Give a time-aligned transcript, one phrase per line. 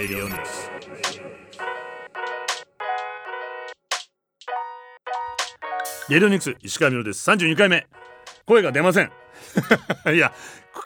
[0.00, 0.32] Radio News
[6.08, 7.86] レディオニクス石川稔です32回目。
[8.46, 9.12] 声が出ません。
[10.14, 10.32] いや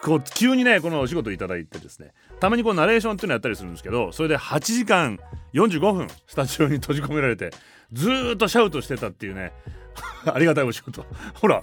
[0.03, 2.13] こう急にねこのお仕事いただいてですね。
[2.41, 5.21] たまにこうナレーションっていうのやったりするんですけどそれで8時間
[5.53, 7.51] 45分スタジオに閉じ込められて
[7.93, 9.53] ずっとシャウトしてたっていうね。
[10.27, 11.07] ありがたいお仕事。
[11.35, 11.63] ほら。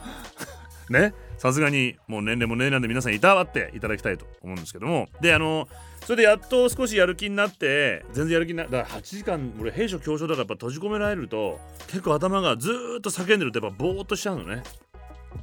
[0.91, 1.13] ね。
[1.37, 5.07] さすがにもう年齢も年齢なんで皆さんいたわっていただきたいと思うんですけども。
[5.21, 5.67] であの
[6.05, 14.63] それでやっと少しやる気になって全然やる気になだから8時間俺兵所恐怖だからやっぱ閉じ込められると結構頭がずっと叫んでるとやっぱボーっとしちゃうのね。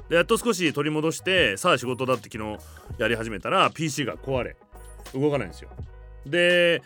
[0.09, 2.59] でやっと少し取り戻してさあ仕事だって昨日
[2.97, 4.55] やり始めたら PC が壊れ
[5.13, 5.69] 動かないんですよ。
[6.25, 6.81] で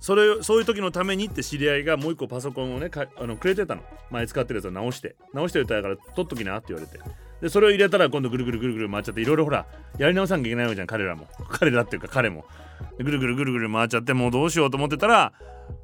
[0.00, 3.82] それそういう時のためにって知り合いがもう一個パソコンをねあのくれてたの。
[4.10, 5.16] 前使ってるやつを直して。
[5.32, 6.98] 直しておいたから取っときなって言われて。
[7.40, 9.66] でそれを入れたら今度ぐるぐるぐるぐる回っちゃっていろいろほら
[9.98, 11.28] やり直さなきゃいけないわけじゃん彼らも。
[11.50, 12.44] 彼らっていうか彼も。
[12.98, 15.32] ぐるぐるぐるぐる回っちゃってもうどうしようと思ってたら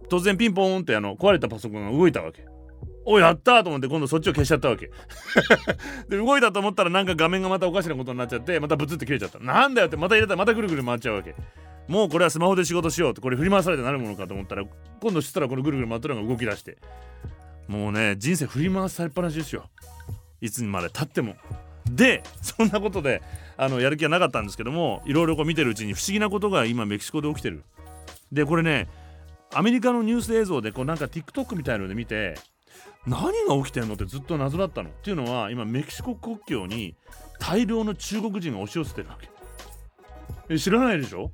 [0.08, 2.44] 突然ピンポーンってあの壊れたパソコンが動いたわけ。
[3.04, 4.90] おやったと思って今度そっちを消しちゃったわけ。
[6.08, 9.38] で動いたと思ったらなんか画面がまたおかしなことになっちゃってまたブツって切れちゃった。
[9.40, 11.34] なんだよってまた入れたらまたぐるぐる回っちゃうわけ。
[11.88, 14.64] もうこれはスマホで仕事しようってこれ振り回されてなるものかと思ったら
[15.00, 16.78] 今度したらこのぐるぐる回ってるのが動き出して。
[17.68, 19.68] もうね人生振り回されっぱなしですよ。
[20.42, 21.36] いつまで経っても。
[21.90, 23.22] でそんなことで
[23.56, 27.64] あのやる気はなかったんですけどもいろいろこう見てるうちに不思議なことが今メキシコで起きてる。
[28.30, 28.88] でこれね
[29.54, 32.34] アメリカのニュース映像でこうなんか TikTok みたいので見て
[33.06, 36.94] 何が起きてんのってずっと謎だったのっていうのは今メキシコ国境に
[37.40, 39.28] 大量の中国人が押し寄せてるわけ。
[40.48, 41.30] え知らないでしょ？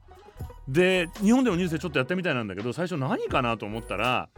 [0.67, 4.29] で日本でもニュースでちょっとやったみたいなんだけど最初何かなと思ったら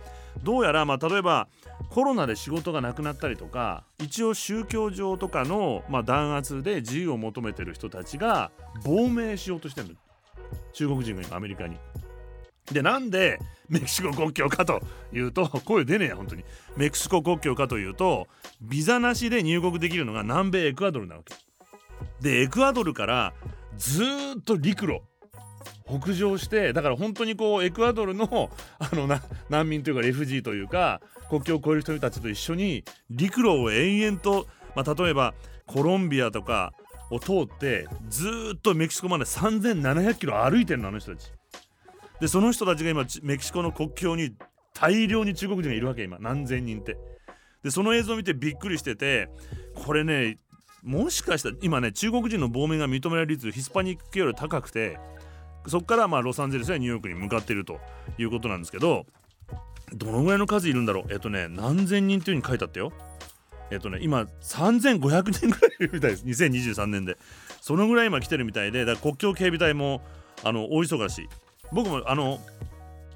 [0.43, 1.49] どうやらまあ例えば
[1.91, 8.51] コロナで仕事がなくなったりとか一応宗教上とかのまあ弾圧で自由を求めてる人たちが
[8.85, 9.97] 亡命しようとしてる
[10.73, 11.77] 中国人が今アメリカに。
[12.73, 14.81] でなんでメキシコ国境かと
[15.13, 16.45] いうと声出ねえや本当に。
[16.77, 18.29] メキシコ国境かというと
[18.61, 21.35] ビザなしで入国できるのが南米エクアドルなわけ。
[22.21, 23.33] でエクアドルから
[23.77, 24.05] ず
[24.39, 25.01] っと陸路。
[25.99, 29.09] 北上してだから本当にこうエクアドルの あの
[29.49, 34.47] 難民というかレフジーというか国境を越える人たちと一緒に陸路を延々と、
[34.77, 35.35] まあ、例えば
[35.67, 36.73] コロンビアとか
[37.11, 41.33] を通ってずっとメキシコまで3700キロ歩いてるのあの人たち。
[42.21, 44.35] でその人たちが今メキシコの国境に
[44.75, 46.97] 大量に中国人がいるわけ今何千人って
[47.63, 49.29] でその映像を見てびっくりしてて
[49.75, 50.39] これね
[50.83, 54.99] もしかしたら今ね中国人の亡命が認められる率ヒスパニックより高くて
[55.67, 57.79] そこからまあロサンゼルスやニューヨークに向かっていると
[58.19, 59.07] いうことなんですけど
[59.93, 61.13] どのぐらいの数いるんだろう？
[61.13, 62.93] えっとね何千人っていうふうに書いてあったよ。
[63.71, 66.25] えっとね今3500人ぐらいいるみたいです。
[66.25, 67.17] 2023年で。
[67.61, 70.03] そのぐらい今来てるみたいでだ国境警備隊も
[70.45, 71.29] あの大忙し。
[71.73, 72.41] 僕もあの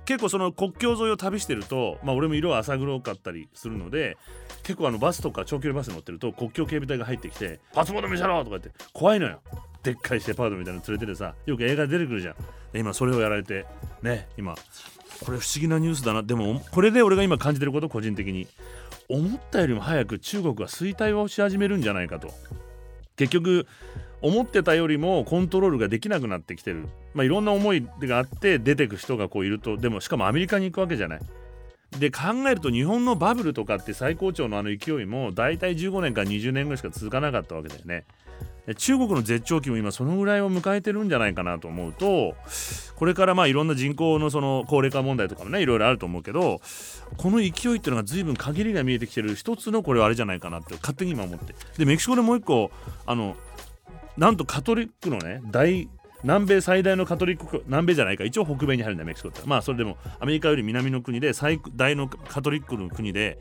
[0.04, 4.16] 結構その国境沿いを旅してると、まあ、俺も色は浅黒かったりするので
[4.62, 9.40] 結構あのバスとか長距離バスに乗ってると国境警備隊が入ってきて「パスポート見せろ!」とか言って怖いのよ。
[9.84, 12.34] でっかいシェパードみたいなの連れててさよく映画出てくるじゃん。
[12.72, 13.66] で今それをやられて
[14.02, 14.54] ね今
[15.24, 16.22] これ不思議なニュースだな。
[16.22, 18.48] でもこれで俺が今感じてること個人的に。
[19.08, 22.32] 思ったよりも早く中国が衰退をし始めるんじゃないかと。
[23.16, 23.66] 結局
[24.22, 29.76] 思ってたよりもコントロールができなくなってきてる、まあ、いろんな思いがあって出てく人がこういると。
[29.76, 31.20] でもしかもアメリカに行くわけじゃない。
[31.98, 38.04] で考えると日本のバブルとかって最高潮のあの勢いも大体15年か20年ぐらいしか続かなかったわけだよね。
[38.76, 42.34] 中国の絶頂期も今そのぐらいを迎えてるんじゃないかなと思うと
[42.96, 46.62] これからまあいろんな人口のその高齢化問題とかもねいろいろあると思うけど
[47.18, 51.54] この勢いっていうのが随分限りが見えてきてる一つのこれはあれじゃないかなって勝手に今思って。
[51.76, 52.70] でメキシコでもう一個
[53.04, 53.36] あの
[54.16, 55.88] なんとカトリックのね大
[56.22, 58.24] 南米最大のカトリック南米じゃないか。
[58.24, 59.42] 一応北米に入るんだメキシコって。
[59.44, 63.38] まあそれでもアメリカより南の国で最大のカトリックの国で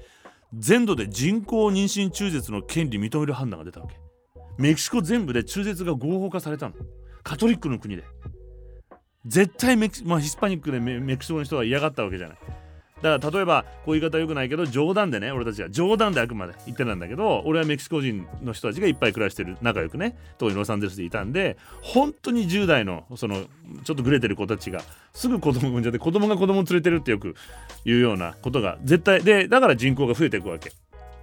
[0.54, 4.03] 全土で人工妊娠中絶の権利認める判断が出たわけ。
[4.58, 6.76] メキシコ全部で中絶が合法化されたの。
[7.24, 8.04] カトリックの国で。
[9.26, 12.38] 絶対メキ、まあ、ヒスパニックでメメキシコの人は嫌がったわけじゃない。
[13.04, 23.44] だから例えばこういう言い方よくないけど冗談でね俺たちは冗談であくまで言ってたんだけど俺はメキシコ人の人たちがいっぱい暮らしてる仲良くね当時ロサンゼルスでいたんで本当に10代のその
[23.84, 27.36] ちょっとグレてる子たちがすぐ子供産んじゃって子供が子供を連れてるってよく
[27.84, 30.72] 言うようなことが絶対でだから人口が増えていくわけ。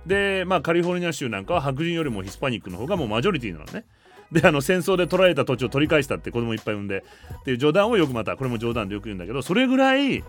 [0.06, 3.84] でまあカリフォルニア州なんかは白人よりもヒスパニックの方がもうマジョリティなのね。
[4.32, 7.04] であの戦争で取られた土地を取り返したって子供いっぱい産んで
[7.40, 10.22] っていう冗談をよくまたこれも冗談でよく言うんだけどそれぐらい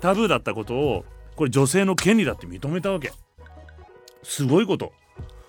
[0.00, 1.04] タブーだったことを
[1.36, 3.12] これ女性の権利だって認めたわけ。
[4.22, 4.92] すごいこと。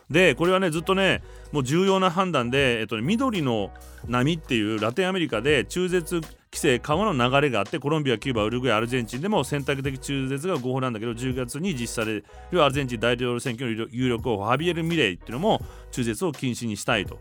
[0.10, 3.72] でこれはねずっとねもう重要な判断で、えっとね、緑の
[4.08, 6.22] 波っていうラテンアメリカで中絶
[6.56, 15.62] 規制緩和の流れがあってコロンビアキューバウルグアイアルゼンチンでも選択的中絶が合法なんだけど10月に実施されるアルゼンチン大統領選挙の有力候補ハビエル・ミレイっていうのも
[15.92, 17.20] 中絶を禁止にしたいと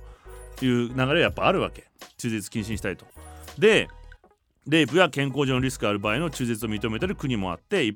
[0.65, 1.85] いう流れはやっぱあるわけ。
[2.17, 3.07] 中絶禁止にしたいと。
[3.59, 3.89] で
[4.69, 7.93] レイプや健康上のリスクがある場合の中絶を認めてる国もあって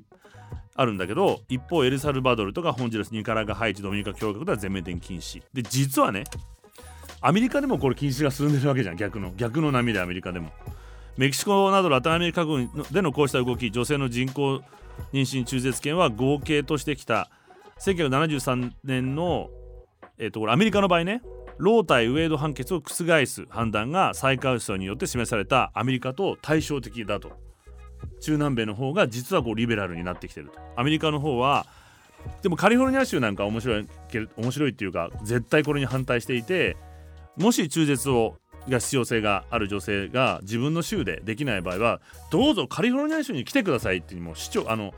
[0.75, 5.41] あるんだけど一方エルサルバドルとかホンジュラスニカラガハイチドミニカ共和国では全面的に禁止。
[5.53, 6.25] で実はね
[7.21, 9.31] アメリカでもこれ禁止が進んでるわけじゃん逆の。
[9.37, 10.51] 逆の波でアメリカでも。
[11.19, 14.61] メキシコなどラテンアメリカ軍でのこうした動き女性の人工
[15.11, 17.29] 妊娠中絶権は合計としてきた。
[17.81, 19.49] 1973年の、
[20.17, 21.21] えー、とこれアメリカの場合ね
[21.57, 27.33] ロー対ウェイド判決を覆す判断が最高裁によって示されたアメリカと対照的だと。
[28.21, 30.59] 中南米の方が実はこうリベラルになってきてると。
[30.77, 31.65] アメリカの方は
[32.43, 33.87] でもカリフォルニア州なんか面白い
[34.37, 36.77] 面白いっていうか絶対これに反対していて
[37.35, 38.37] もし中絶を
[38.69, 42.01] が必要性がある女性が自分の州でできない場合は
[42.31, 44.93] どうぞカリフォルニア州に来てくださいっていうもう市長あの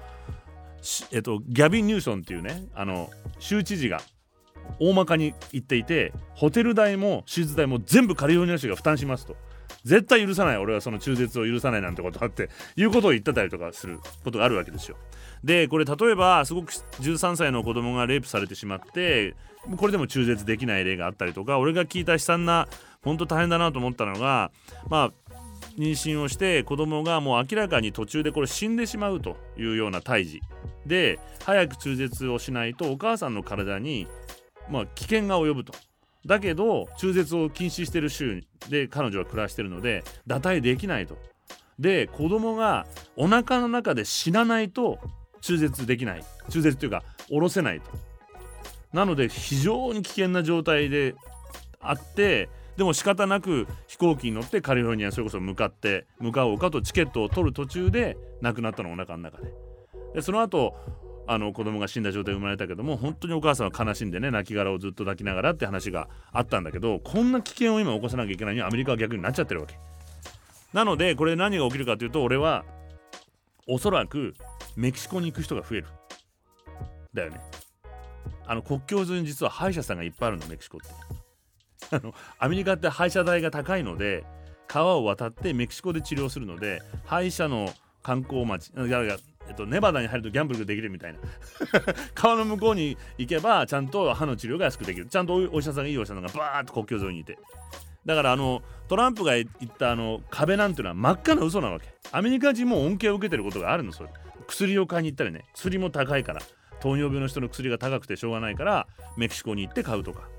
[1.11, 4.01] えっと、ギャビン・ニューソンっていうねあの州知事が
[4.79, 9.35] 大まかに言っていてホテル代も手術代も全部カリフォルニア州が負担しますと。
[9.83, 14.97] 絶対許さない俺はその中絶を許さないなんてことあっていうことを言ってたりとかすることがあるわけですよ。
[15.43, 19.35] でこれ例えばすごく13歳の子供がレイプされてしまって
[19.77, 22.67] これでも中絶できない例があったりとか俺が聞いた悲惨な
[23.03, 24.51] 本当大変だなと思ったのが
[24.89, 25.11] まあ
[25.77, 30.41] 妊娠をして子供がもう明らかに途中でこれ死んでしまうというような胎児
[30.85, 34.07] で早く中絶をしないとお母さんの体に
[34.71, 35.73] まあ、危険が及ぶと。
[36.25, 41.17] だけど中絶を禁止してる州で彼女は暮らしているので堕胎できないと。
[41.79, 44.99] で子供がお腹の中で死なないと
[45.41, 47.89] 中絶できない中絶というか下ろせないと。
[48.93, 51.15] なので非常に危険な状態で
[51.79, 59.53] あってでも仕方なく飛行機に乗ってカリフォルニアにそれこそ向かって向かおうかとチケットを取る途中で亡くなったのお腹の中で。
[60.15, 60.75] でその後
[61.27, 69.75] あの子供が死んだ状態で生まれたけども本当にお母さんは悲しんでね亡骸をずっと抱きながらって話があったんだけどこんな危険を今起こさなきゃいけないにアメリカは逆になっちゃってるわけ。
[70.73, 72.65] なのでこれ何が起きるかというと俺は
[73.67, 74.33] おそらく
[74.75, 75.87] メキシコに行く人が増える。
[77.13, 77.41] だよね。
[78.45, 81.20] あの国境沿いに実は歯医者さんがいっぱいあるのメキシコって。
[81.91, 84.23] あのアメリカって歯医者代が高いので
[84.67, 87.69] 川を渡ってメキシコで治療するので歯医者の
[88.01, 88.71] 観光町
[89.47, 91.19] えっと、ネバダに入るとギャンブルができるみたいな。
[92.13, 95.07] 川の向こうに行けばちゃんと歯の治療が安くできる。
[95.07, 97.37] ちゃんとお医者さんがいいお医者さんがバーッと国境沿いにいて。
[98.05, 99.47] だからあのトランプが言っ
[99.77, 101.87] たあの壁なんていうのは真っ赤な嘘なわけ。
[102.11, 104.09] アメリカ人も恩恵を受けてることがあるのそれ。
[104.47, 105.45] 薬を買いに行ったりね。
[105.53, 106.41] 薬も高いから。
[106.79, 110.29] 糖尿病の人の薬が高くてしょうがないからメキシコに行って買うとか。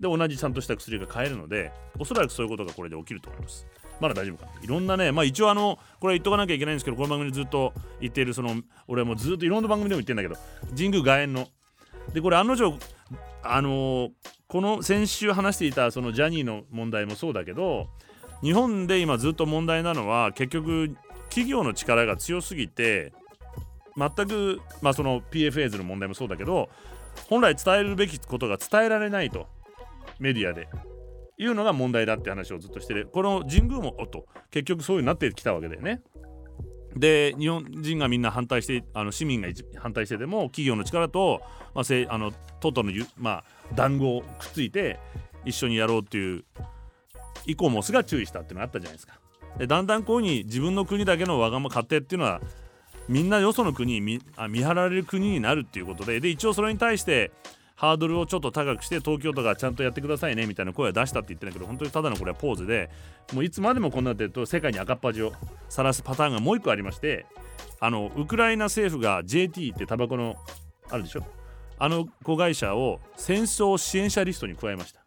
[0.00, 3.66] で同じちゃんとした薬が買えるのでおそらくそういうことがこれで起きると思います。
[4.00, 8.54] まだ大丈夫かいろんなねまあ一応あのこれ言っとかなきゃいけないんですけどこの番組でずっと言っているその
[8.86, 10.36] 俺もずっといろんな番組でも言ってんだけど
[10.76, 11.48] 神宮外苑の。
[12.12, 12.78] でこれ案の定
[13.42, 14.10] あのー、
[14.46, 17.88] この先週話していたそのジャニーの問題もそうだけど
[18.42, 20.96] 日本で今ずっと問題なのは結局
[21.28, 23.12] 企業の力が強すぎて
[23.96, 26.70] 全くまあその PFA ズの問題もそうだけど
[27.28, 29.46] 本来伝えるべきことが伝えられないと。
[30.18, 30.68] メディアで
[31.38, 36.02] いうのが問題だって話をずっとしてるこの神宮もおっと結局そういうになってきたわけだよね。
[36.96, 41.42] で日本人がみんな反対してあの市民が反対してても企業の力と、
[41.74, 43.44] まあ、せあのトトの、まあ、
[43.74, 44.98] 談合をくっついて
[45.44, 46.44] 一緒にやろうっていう
[47.46, 49.20] イコモスが注意したっていうのがあったじゃないですか。
[49.58, 52.40] でだんだんこういうふうに自分の国だけのわがまま勝手っていうのは
[53.08, 57.30] みんなよその国見あ見張られる国になるっていうことでで一応それに対して
[57.78, 62.90] ハードルをちょっと高くして東京都がちゃんとやってくださいねみたいな声を出したって言ってんだけど本当にただのこれはポーズで
[63.32, 65.32] もういつまでもこんなってると世界に赤っ端を
[65.68, 67.24] 晒すパターンがもう一個ありまして
[67.78, 70.34] あのウクライナ政府が JT ってタバコの
[70.90, 71.22] あるでしょ？
[71.78, 75.00] あの子会社を戦争支援者リストに加えました。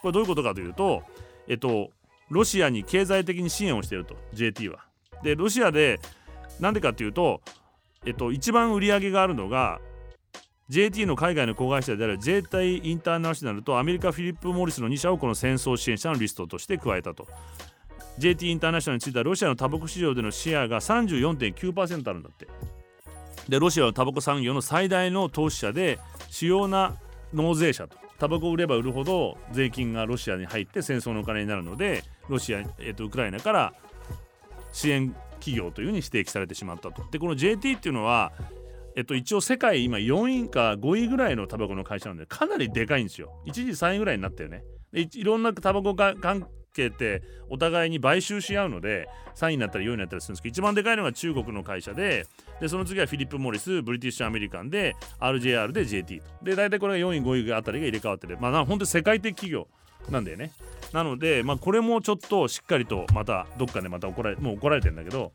[0.00, 1.02] これどういうことかというと
[1.46, 1.90] えっと
[2.30, 4.86] ロシアに経済的に支援をしていると JT は。
[5.22, 6.00] でロシアで
[6.58, 7.42] なんでかっていうと
[8.06, 9.78] えっと一番売り上げがあるのが
[10.68, 17.28] JT の海外の子会社である J イインターナショナルとアメリカフィリップ・モリスの2社をこの戦争支援者のリストとして加えたと。
[18.18, 22.48] JT インターナショナルについてはロシアのタバコ市場でのシェアが34.9%あるんだって。
[23.48, 26.96] でロシアはタバコ産業の最大の投資者で主要な
[27.32, 27.96] 納税者と。
[28.18, 33.74] タバコを売れば売るほど税金がロシアに入って戦争のお金になるのでロシア、えー、とウクライナから
[34.72, 37.04] 支援企業というふうに指摘されてしまったと。
[37.10, 38.32] でこの JT っていうのは
[38.96, 43.30] えっと、一応世界今4位か5位ぐらいのタバコの会社なんでかなりでかいんですよ。
[43.44, 44.64] 一時3位ぐらいになったよね。
[44.90, 52.26] でいろんなタバコ関係ってお互いに買収し合うので3位になったり4位になったりするんですけど一番でかいのが中国の会社で
[52.58, 56.26] でその次はフィリップ・モリスブリティッシュ・アメリカンで RJR で JT と。
[56.42, 59.68] で大体これが4位5位あたりが入れ替わってるまあ本当に世界的企業
[60.10, 60.52] なんだよね。
[60.92, 65.32] なので、まあ、これもちょっとしっかりとまたどっかでまた怒られもう怒られてるんだけど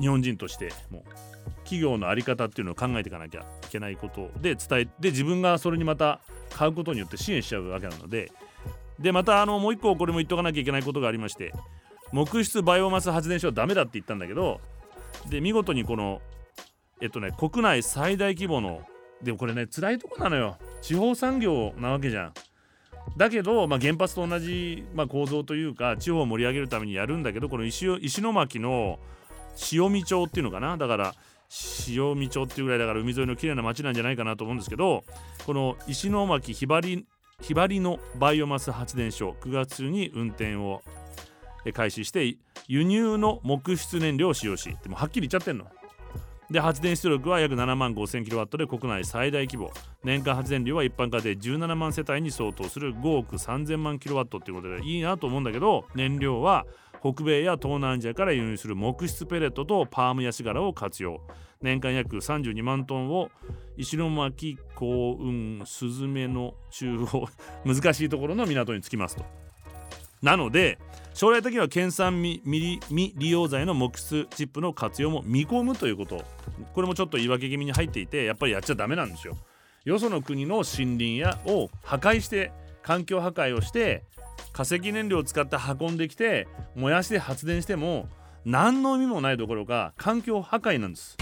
[0.00, 1.37] 日本人としてもう
[1.68, 6.20] 企業の在り方っていうのを考えていかなきゃいけないことで伝えて自分がそれにまた
[6.50, 8.32] 買うことによって支援しちゃうわけなので
[8.98, 11.52] でまたあのもう一個これも言っとかなきゃいけないことがありまして
[12.12, 14.60] 木質バイオマス発電所はダメだって言ったんだけど
[15.28, 16.22] で見事にこの
[17.00, 18.82] えっとね国内最大規模の
[19.22, 20.56] でもこれね辛いとこなのよ。
[20.80, 22.32] 地方産業なわけじゃん。
[23.16, 28.98] だけど、まあ、原発と同じ、まあ、構造というか地方を盛り上げるためにやるんだけどこの石石巻の
[29.72, 30.76] 塩見町っていうのかな。
[30.76, 31.14] だから
[31.88, 35.04] 塩見町っていうぐらいだから海沿いの綺麗な町なんじゃないかなと思うんですけど
[35.46, 37.06] この石巻ひばり
[37.40, 40.82] ひばりのバイオマス発電所9月に運転を
[41.72, 42.36] 開始して
[42.66, 45.66] 輸入の木質燃料を使用しでもはっきり言っちゃってんの。
[46.50, 49.70] で発電出力は約7万 5000kW で国内最大規模。
[50.02, 56.66] 年間発電量は一般家庭17万世帯に相当する5億3000万 kW っていうことでいいなと思うんだけど燃料は
[57.00, 61.20] 北米や東南アジアから輸入する木質ペレットとパームヤシ殻を活用。
[61.60, 63.30] 年間約32万トンを
[63.76, 67.28] 石巻幸運スズメの中央
[67.66, 69.24] 難しいところの港に着きますと。
[70.22, 70.78] なので
[71.14, 76.24] 将来的には県産未利用材の木質チップの活用も見込むということ。
[76.74, 79.36] これもちょっと言い訳気味に入っていてやっぱりやっちゃダメなんですよ。
[79.84, 82.52] よその国の森林やを破壊して
[82.82, 84.04] 環境破壊をして
[84.52, 88.08] 化石燃料を使って運んできて燃やして発電しても
[88.44, 91.16] 何の意味もないどころか環境破壊なんです。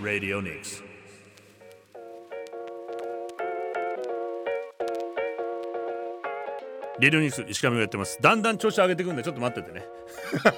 [0.00, 0.93] Radio Nix.
[7.04, 8.18] レディオニュース石上がやってます。
[8.22, 9.84] だんだん調子上げていくんでちょっと待っててね。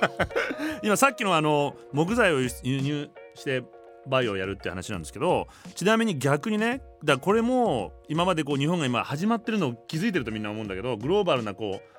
[0.84, 3.64] 今さっきのあの木材を輸入して
[4.06, 11.96] バイオをやるって話なんですけどちなみに逆にねだこれも今までこう日本が今始まってるのを気づいてるとみんな思うんだけどグローバルなこう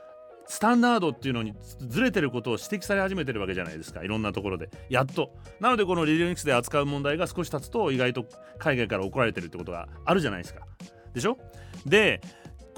[0.50, 4.02] スタンダードっていうのにずれてることを指摘され始めてるわけじゃないですか。
[4.06, 4.70] いろんなところで。
[4.90, 5.34] やっと。
[5.60, 8.26] なのでこのリリオニクスで扱う問題が少し経つと意外と
[8.58, 10.62] 海外から怒られてるってことがあるじゃないですか。
[11.14, 11.38] でしょ？
[11.86, 12.22] で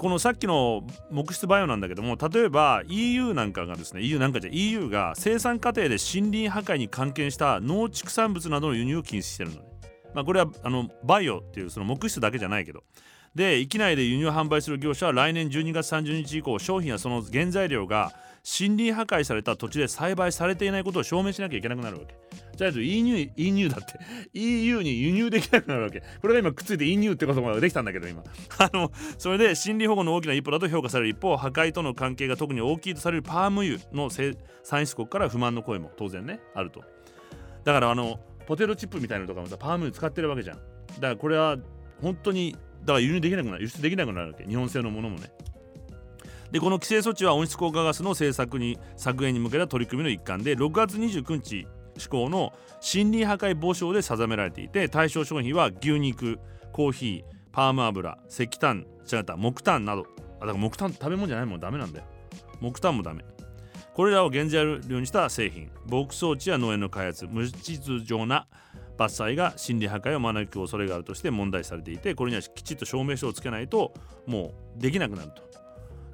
[0.00, 9.62] このさっきの木質バイオなんだけども例えば EU なんかがですね EU なんかじゃ EU が生産過程で森林破壊に関係した農畜産物などの輸入を禁止してるのね。
[10.14, 12.82] まあ、これはあのバイオっていうその木質だけじゃないけど
[13.34, 18.12] で域内で輸入販売する業者は来年12月30日以降商品やその原材料が
[18.58, 22.14] 森林破壊された土地で栽培されていないことを証明しなきゃいけなくなるわけ。
[22.70, 23.98] じゃあ EU, EU だって
[24.34, 26.02] EU に輸入できなくなるわけ。
[26.20, 28.22] これが今くっついて EU ってことができたんだけど今。
[28.58, 34.36] あのそれで森林保護の大きな一歩だと評価される一方破壊との関係が特に大きいとされるパーム油の産
[34.86, 36.84] 出国から不満の声も当然ねあると。
[37.64, 40.56] だからあのポテトチップみたいなのとかもさパーム油使ってるわけじゃん。
[40.56, 40.66] だか
[41.00, 41.56] らこれは
[42.02, 42.52] 本当に
[42.82, 45.30] だから輸入できなくなる輸出できなくなるわけ日本製のものもね。
[46.50, 52.52] でこの規制措置は温室効果ガスの政策に削減に向けた取り組みの一環で6月29日施行の
[52.94, 56.38] 森林破壊防止法で定められていて対象商品は牛肉
[56.72, 60.06] コーヒーパーム油石炭違った木炭など。
[60.40, 62.04] あだから木炭食べ物じゃないもんダメなんだよ。
[62.60, 63.24] 木炭もダメ。
[63.94, 68.46] これらを原材料にした製品牧草地や農園の開発無秩序な
[68.96, 73.92] 伐採が森林破壊を招く恐れがあるとして問題されていてこれにはきちっと証明書をつけないと
[74.26, 75.49] もうできなくなると。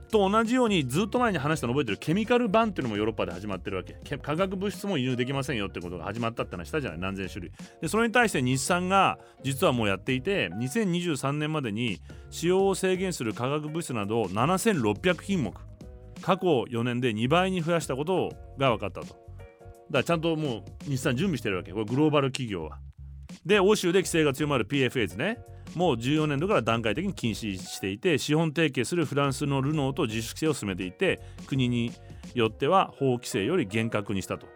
[0.06, 3.94] と同じようにずっと前に話したの覚えてるケミカルバンっていうのもヨーロッパで始まってるわけ。
[4.18, 6.98] 化学物質も輸入できませんよってことが始まったって話したじゃない。
[6.98, 15.54] 何千種類でそれに対して日産が実はもうやっていて2023年までに使用を制限する化学物質などを7600品目。
[16.22, 19.06] 過去4年で2倍に増やしたことが分かったと。
[19.06, 19.18] だか
[19.90, 21.72] らちゃんともう日産準備してるわけ。
[21.72, 22.78] これグローバル企業は。
[23.44, 25.38] で欧州で規制が強まる PFAs ね。
[25.74, 31.92] もう14年度から段階的に禁止していて資本提携するフランスのルノーと自主規制を進めていて国に
[32.34, 34.46] よっては法規制より厳格にしたと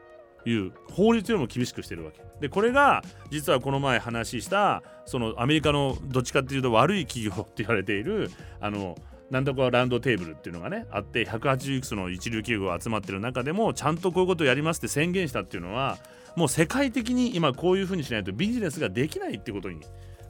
[0.47, 2.23] いう法律よりも厳しくしてるわけ。
[2.41, 8.97] でこれが実はこの前話したそのアメリカのどっちかっていうと悪い企業って言われているあの
[9.31, 15.99] なんとかランドテーブルっていうのがねあって180いくつの一流企業が集まってる中でもちゃんとこういうことをやりますって宣言したっていうのは
[16.37, 19.81] もう世界的に今こういうふうにしないとビジネスができないってことに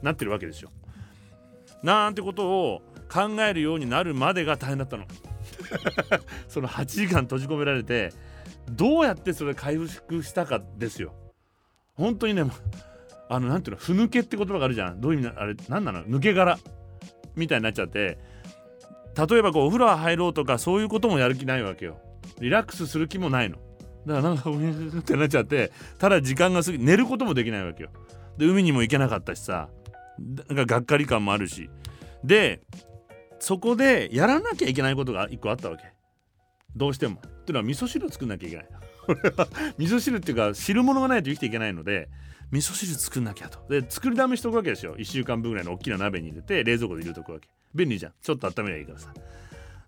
[0.01, 0.71] なってるわけですよ。
[1.83, 2.81] なんてことを
[3.11, 5.05] 考えるようになるまでが大変だったの。
[6.47, 8.11] その8時間閉じ込められて
[8.69, 11.13] どうやってそれ回復したかですよ。
[11.95, 12.43] 本当にね
[13.29, 15.01] あのなんていうのふぬけって言葉があるじゃん。
[15.01, 16.03] どういう意味なあれ何なの？
[16.05, 16.57] 抜け殻。
[17.35, 18.17] みたいになっちゃって。
[19.29, 21.97] 例えばこうお風呂入ろうとかそういうこともやる気ないわけよ。
[22.39, 23.57] リラックスする気もないの
[24.05, 27.89] だからなんかうってなっちゃってただ時間が過ぎ寝ることもできないわけよ。
[28.37, 29.69] で海にも行けなかったしさ。
[30.49, 31.69] なんかがっかり感もあるし。
[32.23, 32.61] で
[33.39, 35.83] そこでやらなきゃいけないことが一個あったわけ。
[36.75, 37.15] どうしても。
[37.15, 38.65] っていうのは味噌汁を作んなきゃいけない。
[39.77, 42.07] 味噌汁っていうか汁物がないと生きていけないので
[42.51, 43.65] 味噌汁作んなきゃと。
[43.69, 44.95] で作りだめしとくわけですよ。
[44.95, 47.47] 1週間分ぐらいの大きな鍋に入れて冷蔵庫で入れとくわけ。
[47.73, 48.13] 便利じゃん。
[48.21, 49.13] ちょっと温めりゃいいからさ。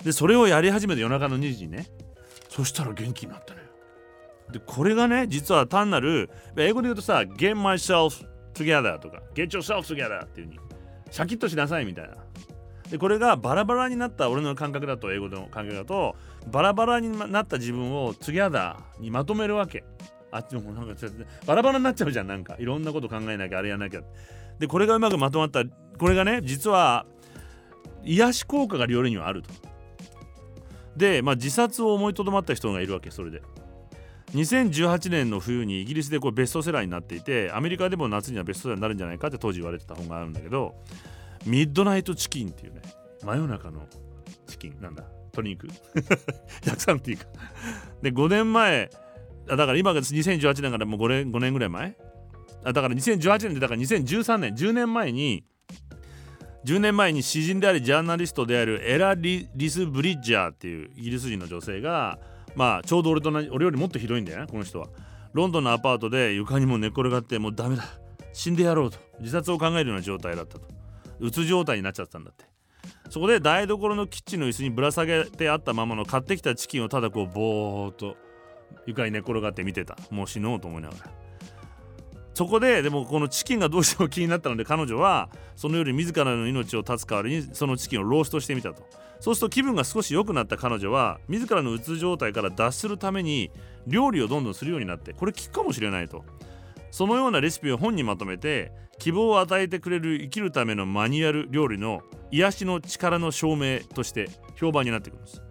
[0.04, 1.88] でそれをやり始めて夜中の2時にね。
[2.50, 3.63] そしたら元気になったのよ
[4.54, 10.60] でこれがね実は単なる英語で言うとさ get myself together とか get yourself together っていう風に
[11.12, 12.16] シャキッとしなさいみたいな。
[12.90, 16.16] でこれがバラバラになった俺の感覚だと英語の感覚だと
[16.52, 19.84] バラバラになった自分を together にまとめるわけ。
[20.32, 20.96] あっちもなんか
[21.46, 22.56] バラバラになっちゃうじゃんなんか。
[22.60, 24.02] いろんなこと考えなきゃあれやらなきゃ
[24.60, 25.64] でこれがうまくまとまった
[25.98, 27.06] これがね実は
[28.04, 29.50] 癒し効果が料理にはあると。
[30.96, 33.42] で、まあ、自殺を思いとどまった人がいるわけそれで。
[34.32, 40.76] 2018年の冬にイギリスでこうベストセラーになっていてアメリカでも夏にはベストセラーになるんじゃないかって当時言われてた本があるんだけど
[41.46, 42.82] ミッドナイトチキンっていうね
[43.24, 43.88] 真夜中の
[44.48, 45.04] チキンなんだ。
[45.34, 45.68] 鶏肉
[46.64, 47.26] 逆算っていうか。
[48.02, 48.90] で5年前
[49.48, 51.96] だから今が2018年からもう5年 ,5 年ぐらい前？
[52.64, 55.44] だから2018年でだから2013年10年前に
[56.66, 62.20] 10年前に詩人でありジャーナリストであるエラリ・リス・ブリッジャーっていうイギリス人の女性が
[62.56, 64.88] まあちょうど俺と同じ俺よりもっとひどいんだよねこの人は。
[65.34, 67.84] ロンドンのアパートで床にも寝っ転がってもうダメだ。
[68.34, 69.00] 死んでやろうと。
[69.20, 70.68] 自殺を考えるような状態だったと。
[71.20, 72.46] うつ状態になっちゃったんだって。
[73.10, 78.16] そこで台所のキッチンの椅子にぶら下げてあったままの買ってきたチキンをただこうぼーっと
[78.86, 79.98] 床に寝転がって見てた。
[80.12, 81.12] もう死のうと思いながら。
[82.34, 88.84] そこででもこのチキンがどうしても気になったので彼女はその夜自らの命を絶つ代わりにそのチキンをローストしてみたと。
[89.24, 93.52] そうすると気分が少し良くなった彼女は自らのうつ状態から脱するために
[93.88, 96.26] 料理をどんどんするようになってこれ効くかもしれないと。
[96.92, 105.42] そのようなレシピを本にまとめて希望を与えてくれる生きるためのマニュアル料理の癒しの力の証明として評判になってくるんです。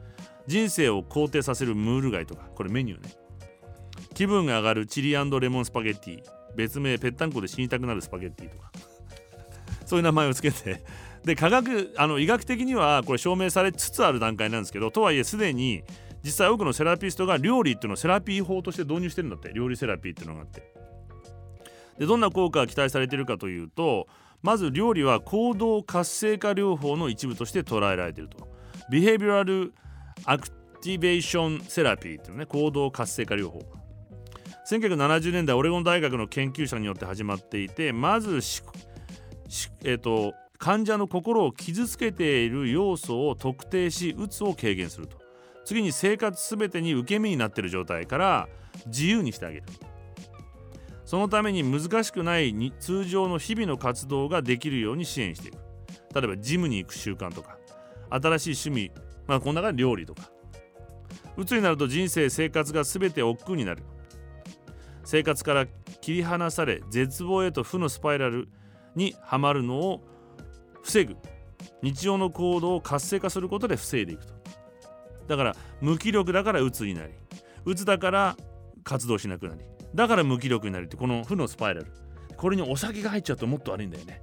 [0.47, 3.09] 人生を肯定させるムール貝とかこれメニューね。
[4.13, 6.23] 気分が上がるチリレモンスパゲッティ。
[6.55, 8.71] 別名ぺったんこで死にたくなるスパゲッティとか。
[9.87, 10.85] そういう名前を付けて
[11.25, 15.85] で科学あの医学的にはこれ証明されつつある段階なんですけどとはいえすでに
[16.25, 19.53] 実際多くのセラピストが料理っていうのをセラピー法として導入してるんだって。
[19.53, 20.73] 料理セラピーっていうのがあって。
[21.99, 24.09] でどんな効果が期待されてるかというと
[24.43, 28.49] まず料理は行動活性化療法の一部として捉えられていると。
[28.91, 29.75] behavioral
[30.25, 33.61] activation therapy っていうね行動活性化療法
[34.69, 38.41] 1970年代オレゴン大学の研究者によって始まっていてまず
[39.85, 45.17] えーと、患者の心を傷つけている要素を特定しうつを軽減すると。
[45.65, 48.49] 次に生活全てに受け身になっている状態から
[48.87, 49.65] 自由にしてあげる。
[51.05, 55.57] そのために難しくない通常の日々の活動ができるように支援していく。
[56.15, 57.59] 例えばジムに行く習慣とか
[58.11, 58.93] 新しい趣味、
[59.27, 60.31] まあ、この中で料理とか。
[61.37, 63.83] うつになると人生生活が全て億劫になる。
[65.03, 65.67] 生活から
[66.01, 68.49] 切り離され絶望へと負のスパイラル
[68.95, 70.12] にはまるのを
[70.83, 71.17] 防ぐ。
[71.83, 74.35] 日常の行動を活性化することで防いでいくと。
[75.29, 77.13] だから無気力だからうつになり。
[77.65, 78.37] うつだから
[78.85, 79.61] 活動しなくなり。
[79.95, 81.87] だから無気力になるってこの負のスパイラル。
[82.37, 84.23] これにお酒が入っちゃうともっと悪いんだよね。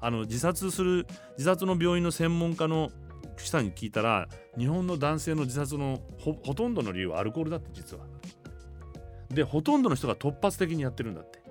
[0.00, 1.06] あの自殺する
[1.38, 2.90] 自殺の病院の専門家の
[3.38, 8.04] 人に聞いたら日本の男性の自殺のほとんどの理由はアルコールだって実は。
[9.30, 11.42] でほとんどの人が突発的にやってるんだって。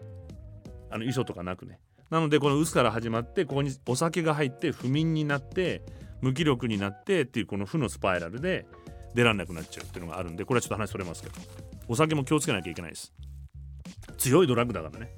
[0.91, 1.79] あの遺書とかなくね。
[2.09, 5.81] なのでこの「うすから始まってここにお酒が入って不眠になって
[6.21, 8.65] 無気力になってっていうこの負のスパイラルで
[9.15, 11.35] 出られなくなっちゃうっていうのがあるんでこれはちょっと話それますけど。
[11.87, 13.13] お酒も気をつけなきゃいけないです。
[14.17, 15.11] 強いドラッグだからね。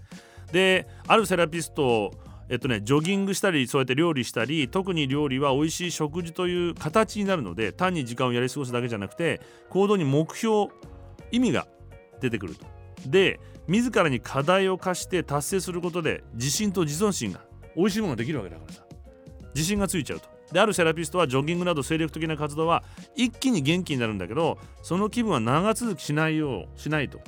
[0.51, 2.11] であるセラピスト
[2.49, 10.67] えっとねジョギングしたりそうやって料理したり特に料理は美味しい食事という形になるので単に時間をやり過ごすだけじゃなくて行動に目標
[11.31, 11.67] 意味が
[12.21, 12.65] 出てくると。
[13.05, 17.41] で自らに課題を課して達成することで自信と自尊心が
[17.75, 18.85] 美味しいものができるわけだからさ。
[19.53, 20.27] 自信がついちゃうと。
[20.51, 22.83] であるセラピストはジョギングなど精力的な活動は
[23.15, 27.19] 一気に元気になるんだけどその気分は長続きしないようしないと。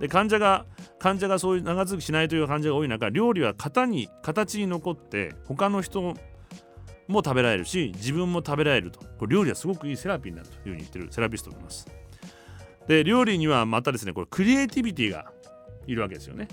[0.00, 0.66] で患者が
[0.98, 6.14] 患者がそういう長続きしないという患者が多い中料理は型に形に残って他の人も
[7.24, 9.00] 食べられるし自分も食べられると。
[9.18, 11.86] これ料理はすごくいいセラピーになるというふうに言ってるセラピストがいます。
[12.88, 15.32] で料理にはまたですねこれクリエイティビティが
[15.86, 16.48] いるわけですよね。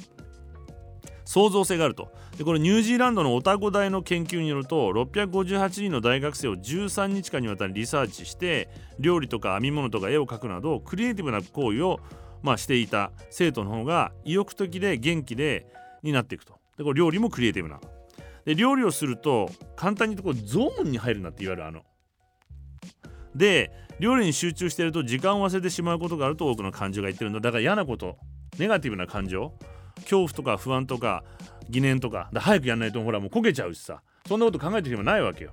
[1.26, 2.12] 創造性があると。
[2.38, 8.70] でこれニュージーランドのオタゴ大の研究によると658人の大学生を13日間にわたりリサーチして
[9.00, 12.00] 料理とか編み物とか絵を描くなどクリエイティブな行為を
[12.42, 15.68] まあしていた生徒の方が意欲的で元気で
[16.02, 16.60] になっていくと。
[16.78, 17.80] でこれ料理もクリエイティブな。
[18.46, 21.84] で料理をすると簡単に言うとこうゾーンに入るなっていわゆるあの。
[23.36, 27.40] で料理に集中していると時間を忘れてしまうことがあると多くの感情が言ってるんだ。
[27.40, 28.18] だから嫌なこと。
[28.58, 29.54] ネガティブな感情
[30.02, 31.24] 恐怖とか不安とか
[31.70, 35.52] 疑念とか早くやんないとほらもう焦げちゃうしさそんなこと考えてる暇ないわけよ。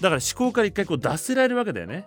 [0.00, 2.06] だから思考から一回こう脱せられるわけだよね。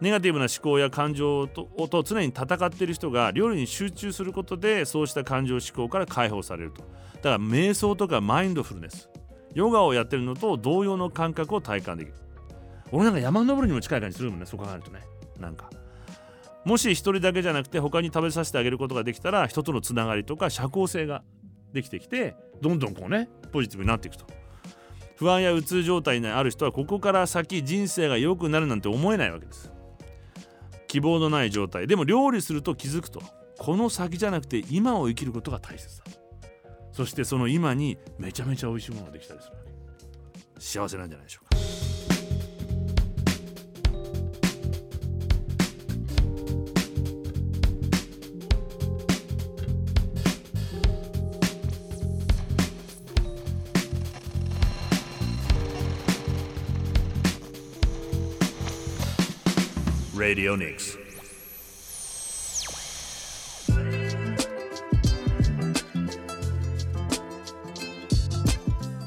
[0.00, 6.82] ネガティブな思考や感情とと常に戦っている人が料理に集中することでそうした感情思考から解放されると。
[6.82, 6.86] だ
[7.22, 9.08] から瞑想とかマインドフルネス。
[9.54, 12.14] ヨガをやってるのと同様の感覚を体感できる。
[12.90, 15.00] 俺なんか山登るにも近い感じするもんねそう考えるとね。
[15.40, 15.70] なんか。
[16.64, 21.22] もし一人だけじゃなくて他に食べさせてあげることができたら人とのつながりとか社交性が
[21.72, 24.26] できてきてどんどんこうねポジティブになっていくと。
[25.16, 29.70] 不安やうつ状態にある人はここから先人生が良くなるなんて思えないわけです。
[30.88, 31.86] 希望のない状態。
[31.86, 33.22] でも料理すると気づくと
[33.58, 36.04] この先じゃなくて今を生きることが大切だ。
[36.90, 39.56] そしてその今にめちゃめちゃ美味しいものができたりする
[40.58, 41.51] 幸せなんじゃないでしょうか。
[60.22, 60.98] Radio Nix.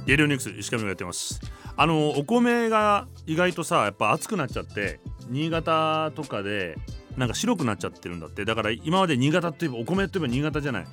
[0.06, 1.40] レディオニクス石上がやってます。
[1.78, 5.00] あのお米が意外とさやっぱ熱くなっちゃって
[5.30, 6.76] 新潟とかで
[7.16, 8.44] なんか白くなっちゃってるんだって。
[8.44, 10.86] だから今まで新潟といえばお米といえば新潟じゃない。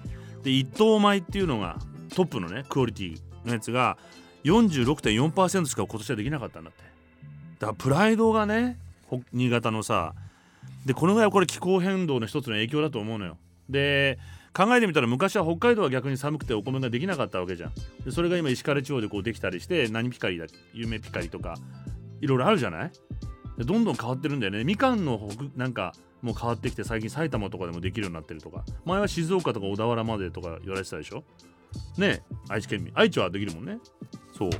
[0.45, 1.79] で一等米っていうのが
[2.15, 3.99] トップのねクオリティのやつが
[4.45, 6.85] 46.4%しか今年はできなかったんだって。
[7.59, 8.79] だからプライドがね
[9.33, 10.15] 新潟のさ
[10.87, 13.39] でこのぐらいはこれ気候変動の一つの影響だと思うのよ。
[13.69, 14.19] で
[14.55, 17.73] 考えてみたら昔は北海道は逆に寒くてお米ができなかったわけじゃん。
[18.05, 21.55] でそれが今石狩地方でこうできたりして何ピカリだ夢ピカリとか
[22.21, 22.91] いろいろあるじゃない？
[23.57, 24.65] でどんどん変わってるんだよね。
[24.65, 28.65] みかんのなんかもう変わってきて最近埼玉とかでもできるようになってるとか。
[28.85, 31.25] 前は静岡とか小田原までとか言われてたでしょ？
[31.97, 32.93] ね愛知県民。
[32.95, 33.79] 愛知はできるもんね。
[34.37, 34.51] そう。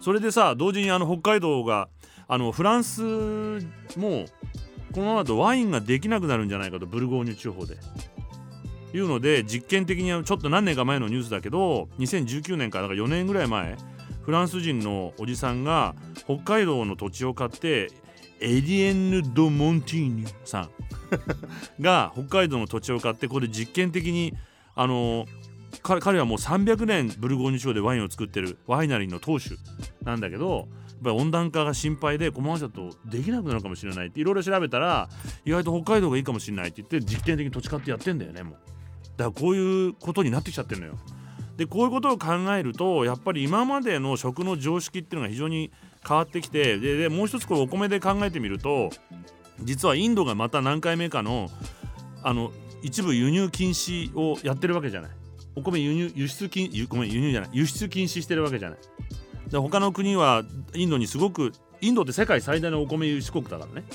[0.00, 1.88] それでさ同時にあの北海道が
[2.28, 3.02] あのフランス
[3.96, 4.26] も
[4.92, 7.76] このままだとワインができなくなるんじゃないかとブルゴーニュ地方で。
[8.94, 13.76] いうので実験的にちょっと何年か前のニュースだけど2019年からか4年ぐらい前
[14.22, 17.90] フランス人のおじさんが北海道の土地を買って
[18.40, 20.70] エリエンヌ・ド・モンティーニュさん
[21.80, 24.34] が北海道の土地を買ってこれ実験的に
[24.74, 25.26] あの
[25.82, 29.58] 彼はもう300年ブルゴーニュ地方でワインを作ってるワイナリーの当主
[30.02, 30.66] なんだけど
[31.02, 35.08] ぱり温暖化が心配でこのままだとできなくなるかもしれないっていろいろ調べたら
[35.44, 38.54] 意外と北海道がいいかもしれないって言って実験的に土地買ってやってんだよねもう。
[39.16, 40.98] だからこういうことになってきちゃってるのよ。
[41.56, 45.72] でこういうことを考えるとやっぱり今までの食の常識っていうのが非常に
[46.06, 48.90] 変わってきてででもう一つこれお米で考えてみると
[49.60, 51.50] 実はインドがまた何回目かの
[52.22, 55.10] あの一部輸入禁止をやってるわけじゃない。
[55.56, 57.50] お米輸入輸出禁ごめん輸入じゃない。
[57.52, 58.78] 輸出禁止してるわけじゃない。
[59.50, 63.86] で他の国はインドにすごくインドって世界最大のお米輸出国だからね。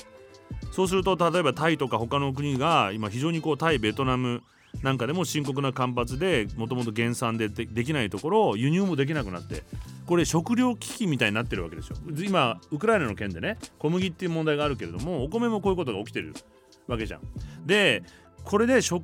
[0.72, 4.42] そうすると例えばタイとか他の国が今非常にこうタイベトナム
[4.82, 9.62] なんかでも深刻な干ばつでもともと原産でできないところを輸入もできなくなって
[10.06, 11.96] これ食糧危機みたいになってるわけですよ。
[12.18, 16.34] 今ウクライナの件でね小麦っていう問題があるけれどもお米もこういうことが起きてる
[16.88, 17.20] わけじゃん。
[17.66, 18.02] で
[18.44, 18.98] これで必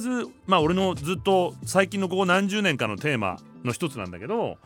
[0.00, 4.58] ずまあ俺のずっと最近のここ何十年かのテーマの一つなんだけど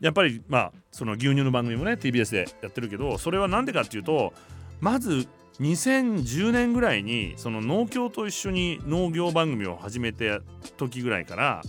[0.00, 4.32] やっぱりまあその牛乳の番組もね TBS でやってるけどそれは何でかっていうと
[4.80, 5.26] まず
[5.60, 10.40] 2010年ぐらいにその農協と一緒に農業番組を始めて
[10.76, 11.62] 時ぐらいから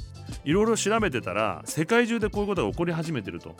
[0.44, 3.56] いろいろ調べてたら世界中でこういうことが起こり始めてると。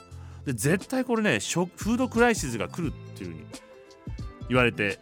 [0.46, 3.46] で絶対これねフードクライシスが来るっていうふうに
[4.50, 5.00] 言われて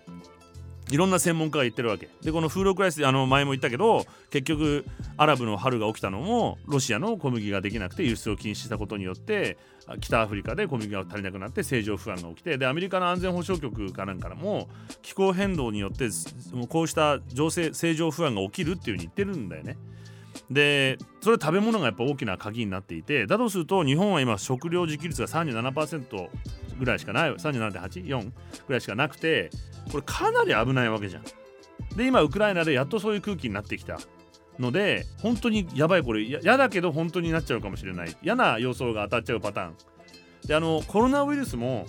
[0.93, 4.85] いろんな専門家が言ってるわけでこのフードクライスあの前も言ったけど結局
[5.17, 9.57] アラブの春が起きたのもロシアの小麦ができなくて輸出を禁止したことによって
[10.01, 14.69] 北アフリカで小麦が足りなくなって政情不安が起きてでアメリカの安全保障局かなんからも
[15.01, 16.09] 気候変動によって
[16.69, 19.77] こうした情勢政情不安が起きるっていうふうに言ってるんだよね。
[20.51, 26.29] でそれ食べ物がやっぱ大きな鍵になっていてだとすると日本は今食料自給率が37%
[26.77, 28.31] ぐらいしかない37.84
[28.67, 29.49] ぐらいしかなくて
[29.91, 31.23] これかなり危ないわけじゃん。
[31.95, 33.99] で今ウクライナでやっとそういう空気になってきた
[34.59, 38.15] ので本当にやばいこれ嫌だけど本当になっちゃうかもしれない。
[38.21, 39.75] 嫌な予想が当たっちゃうパターン。
[40.47, 41.85] であのコロナウイルスも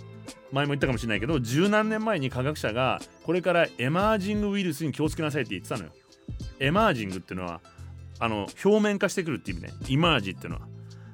[0.53, 5.91] 前も言ったかもしれないけど十何年前に科学者がこれからエマージングウイルスに気をつけなさいって言ってたのよ。
[6.61, 7.61] エマージングっていうのは
[8.19, 9.75] あの表面化してくるっていう意味ね。
[9.89, 10.69] イマージっていうのは。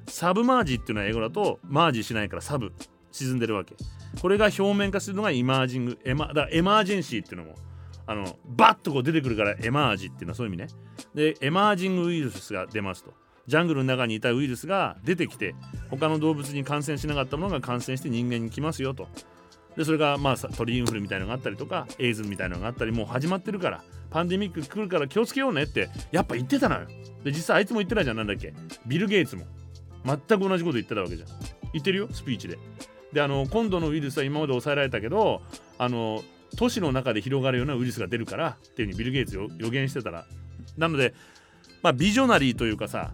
[0.07, 2.73] サブマージっていうのは英語だとマージしないからサブ。
[3.11, 3.75] 沈んでるわけ。
[4.21, 7.55] これが表面化するのがイマージングエマだエマージェンシーっていうのも
[8.05, 10.69] あのバッとこう出てくるからエマージっていうのはそういう意味ね。
[11.13, 13.13] でエマージングウイルスが出ますと。
[13.47, 15.55] ジャングルの中にいたウイルスが出てきて
[15.89, 19.07] 他の動物に感染しなかったものが感染して人間に来ますよと。
[19.75, 26.87] でそれがまあ鳥インフルみたいなのがあったりとかエイズみたいなのがあったりもう始まってるからパンデミック来るから気をつけようねってやっぱ言ってたのよ。
[27.23, 28.17] で実際あいつも言ってたじゃん。
[28.17, 28.53] なんだっけ。
[28.85, 29.45] ビル・ゲイツも。
[30.03, 31.29] 全く同じこと言ってたわけじゃん。
[31.73, 32.09] 言ってるよ？
[32.11, 32.57] スピーチで。
[33.13, 35.41] であの今度のウイルスは今まで抑えられたけど
[35.77, 36.23] あの
[36.57, 40.25] 都市の中で広がるようなウイルスが出るからっていうふうにビル・ゲイツ予言してたら。
[40.77, 41.13] なので
[41.81, 43.13] まあビジョナリーというかさ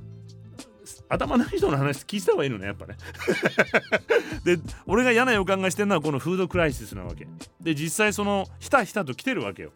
[1.10, 2.96] 頭のいい人の話聞いた方がいいのねやっぱね。
[4.44, 7.28] で俺が嫌な予感がしてるのはこのフードクライシスなわけ。
[7.62, 9.72] で実際そのひたひたと来てるわけよ。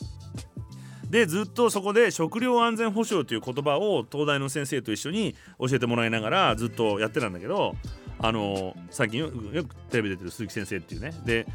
[1.09, 7.75] でずっとそこで食料安全保障という言葉を東大の先生と一緒に教えてもらいながらずっとやってたんだけど
[8.23, 9.29] あの最近よ
[9.63, 11.13] くテレビ出てる鈴木先生っていうね。
[11.25, 11.47] で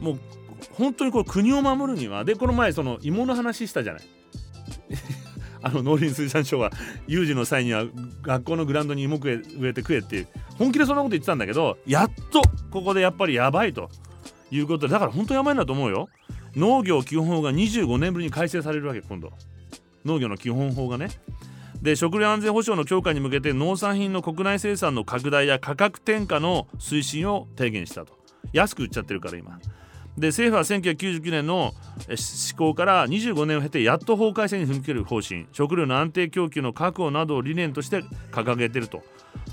[0.00, 0.18] もう
[0.72, 4.02] 本当にこう国を守るにはでこの前その芋の話したじゃない。
[5.62, 6.70] あの農林水産省は
[7.06, 7.84] 有事の際には
[8.22, 10.26] 学校のグラウンドに芋植え植えて食えって
[10.56, 13.90] 本気でそんなこと言ってたんだけどやっとここでやっぱりやばいと
[14.50, 16.08] いうことでだから本当やばいんだと思うよ。
[16.56, 19.32] 農業基本法が25年ぶりに改正されるわけ今度。
[20.04, 21.10] 農業の基本法がね。
[21.82, 28.18] で食料安全保障の強化に向けて農産品の国内生産の拡大や価格転嫁の推進を提言したと。
[28.52, 29.58] 安く売っちゃってるから今。
[30.16, 31.74] で政府は1999年の
[32.16, 35.46] 施行から25年を経てやっと法改正に踏み切る方針。
[35.52, 39.02] 食料の安定供給の確保などを理念として掲げていると。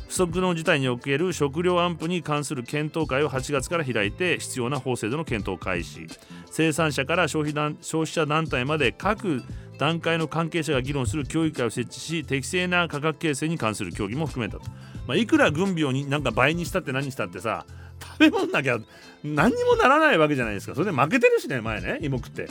[0.07, 6.07] 不測の事態における食料安保に関する検討会を8月から開いて必要な法制度の検討開始。
[6.49, 9.43] 生産者から消費消費者団体まで各
[9.77, 14.65] 段階の関係者が議論する協議会を設置し適正な価格形成に関する協議も含めたと、
[15.07, 17.65] まあ、いくら軍備をになんか倍にしたって何したってさ
[18.01, 18.77] 食べ物なきゃ
[19.23, 21.99] 何にもならないわけじゃないですかそれで負けてるしね前ね。
[22.01, 22.47] 芋食って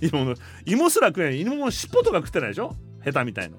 [0.00, 1.40] 芋の芋すら食えない。
[1.40, 2.74] 芋の尻尾とか食ってないでしょ？
[3.04, 3.58] 下手みたいの、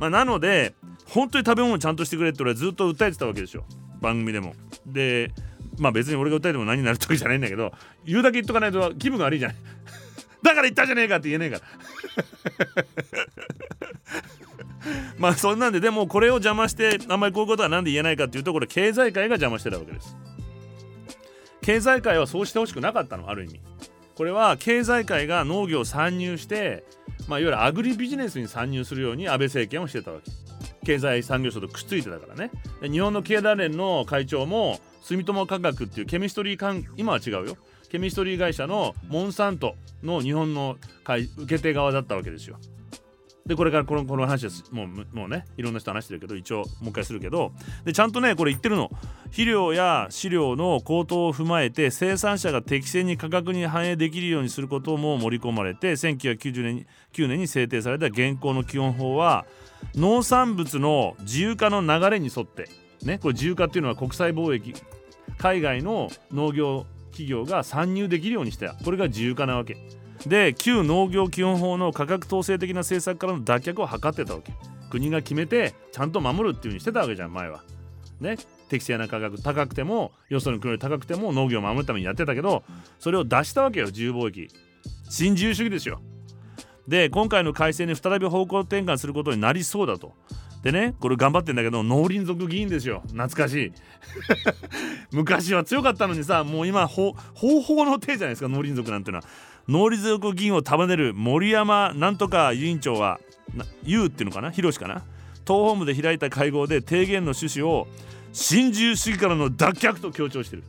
[0.00, 0.74] まあ、なので
[1.06, 3.64] 本当に食べ物をちゃんとしてくれって俺はずっと訴えてたわけですよ。
[4.00, 4.54] 番組でも。
[4.86, 5.30] で
[5.78, 7.72] まあ別に俺が訴えても何になるってわけじゃないんだけど
[8.04, 9.56] 言うだけ言っとかないと気分が悪いじゃない
[10.42, 11.62] だから言ったじゃねえかって言えねえから。
[15.18, 20.16] まあそんなんででもこれを邪魔してあんまりこういうことは何で言えないかっていうとこれ経済界が邪魔してたわけです。
[21.62, 23.60] 経済界はそうしてほしくなかったのある意味。
[24.14, 26.84] これは経済界が農業を参入して
[27.28, 30.30] まあ、いわゆるアグリビジネスに参入するように安倍政権をしてたわけ。
[30.84, 32.50] 経済産業省とくっついてたからね。
[32.82, 37.56] 日本の経団連の会長も住友化学っていうケミストリー関今は違うよ。
[37.88, 40.76] ケミストリー会社のモンサントの日本の
[41.38, 42.58] 受け手側だったわけですよ。
[43.46, 47.52] でこれからこのこの話ですもうもうねいろんな人話してるけど一応もう一回するけど。
[47.84, 48.90] でちゃんとねこれ言ってるの。
[49.26, 59.44] 肥料や飼料の高騰を踏まえて生産者が適正に価格に反映できるようにすることも盛り込まれて1990年に9年に制定された現行の基本法は
[59.96, 62.68] 農産物の自由化の流れに沿って
[63.04, 64.72] ねこれ自由化っていうのは国際貿易
[65.36, 68.74] 海外の農業企業が参入できるようにした。
[68.74, 69.76] これが自由化なわけ。
[70.26, 74.52] で旧農業基本法の価格統制的な政策からの脱却を図ってたわけ。
[74.90, 77.62] 国が決めてちゃんと守るっていう風にしてたわけじゃん前は。
[78.20, 78.36] ね。
[78.68, 82.64] 適正な価格高くてもよその国より高くても農業を守るためにやってたけど
[82.98, 84.48] それを出したわけよ自由貿易。
[85.08, 86.00] 新自由主義ですよ。
[86.88, 90.14] で今回の改正に再び方向転換することになりそうだと。
[90.64, 93.02] でねこれ頑張ってんだけど農林族議員ですよ。
[93.08, 93.72] 懐かしい。
[95.12, 99.24] 昔は強かったのにさもう今方法の手じゃないですか農林族なんてのは。
[99.68, 103.20] 農林族議員を束ねる森山なんとか委員長は
[103.84, 104.50] 言うっていうのかな？
[104.50, 105.02] 広しかな？
[105.44, 107.86] 党本部で開いた会合で提言の趣旨を
[108.32, 110.64] 新自由主義からの脱却と強調してる。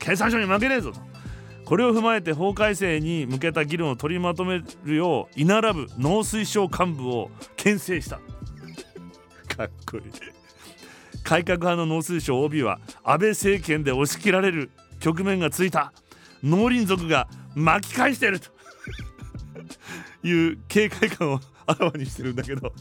[0.00, 1.00] 経産省に負けねえぞと。
[1.64, 8.20] これを踏まえて法改正に向けた議論を取りまとめるよう居並ぶ農水省幹部を牽制した。
[9.56, 10.02] かっこいい。
[11.22, 15.92] 改革派の農水省 OB は安倍政権で押し切られる局面がついた。
[16.42, 18.52] 農林族が巻き返してると。
[20.22, 22.72] いう警戒感をあらわにしてるんだけど。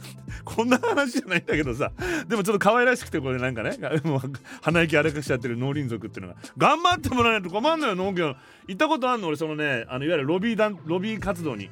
[0.45, 1.91] こんな話じゃないんだけどさ。
[2.27, 3.77] でもちょっと可愛らしくてこれなんかね。
[4.03, 4.21] もう
[4.61, 6.39] 鼻息荒くしちゃってる農林族っていうのが。
[6.57, 8.35] 頑張ってもらわないと困んのよ農業。
[8.67, 11.69] 行ったことあんの俺そのねあのいわゆるロビー団ロビー活動に。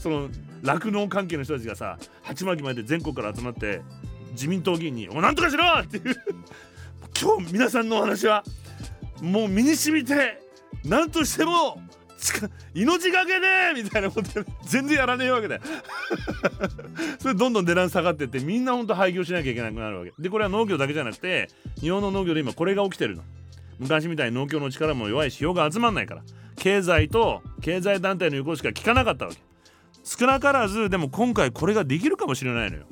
[0.00, 0.28] その
[0.62, 3.82] 酪農関係の人たちがさ鉢巻きまで全国から集まって
[4.32, 6.16] 自民党議員に「おなんとかしろ!」っていう。
[7.20, 8.42] 今日皆さんのお話は
[9.20, 10.40] もう身に染みて
[10.84, 11.80] 何としても
[12.74, 14.28] 命がけでみたいなこと
[14.64, 15.58] 全然やらねえわけだ
[17.18, 20.12] それどんどん値段下がってってみんなほんと廃業しなきゃいけなくなるわけ。
[20.18, 21.48] でこれは農業だけじゃなくて
[21.80, 23.24] 日本の農業で今これが起きてるの。
[23.78, 26.22] 昔みたいに農協の力も弱いし票が集まんないから。
[26.56, 29.38] 経済と経済団体の意向しか聞かなかったわけ。
[30.04, 32.86] 少なからずでも今回これができるかもしれないのよ。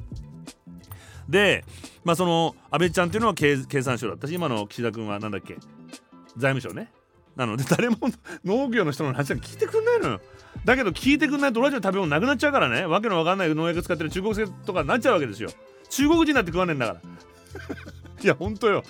[1.30, 1.64] で
[2.04, 5.56] まあその安倍ちゃんっていうのは経産省だったし今の岸田君は何だっけ
[6.36, 6.92] 財務省ね。
[7.36, 7.96] なので誰も
[8.44, 10.20] 農業の人の話は聞いてくんないのよ。
[10.64, 12.84] だけど聞いてくんないとラジオ食べ物なくなっちゃうからね。
[12.84, 15.50] わけのわかんない農薬使ってる中国製とかになっちゃうわけですよ。
[15.88, 17.00] 中国人だって食わねえんだから。
[18.22, 18.82] いやほんとよ。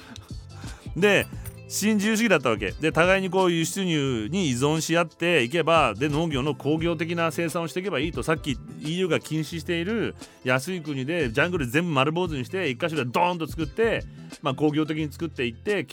[0.97, 1.27] で
[1.71, 2.73] 新自由主義だったわけ。
[2.73, 8.25] で互いにこう輸出入に依存し合っていけばで農業の工業的な生産をしていけばいいと。
[8.25, 14.03] さっき EU が禁止している安い国でジャングル全部丸坊主にして一箇所でドーンと作って、
[14.43, 15.87] まあ、工業的に作っていって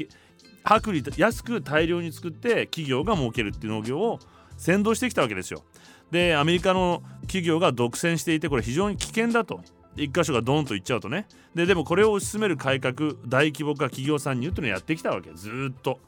[0.66, 4.20] 薄利安く大量に作って企業が儲けるっていう農業を
[4.58, 5.64] 先導してきたわけですよ。
[6.10, 9.62] でアメリカの企業が独占していてこれ非常に危険だと。
[9.98, 11.28] 一箇所がドーンといっちゃうとね。
[11.56, 15.32] ででもこれを推し進める改革大規模化企業参入っていうのをやってきたわけ。
[15.34, 16.00] ずっと。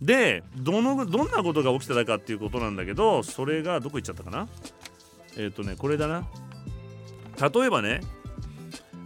[0.00, 4.48] でどのどんなことが起きてたかっていうことなんだけどそれがどこ行っちゃったかな？
[5.36, 6.26] えっ、ー、とねこれだな。
[7.40, 8.00] 例えばね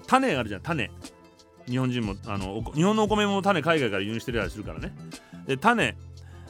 [0.07, 0.91] 種あるじゃん種。
[1.67, 4.95] 日本人もあの日本のお米も種海外から輸入してたりするからね。
[5.47, 5.97] で種。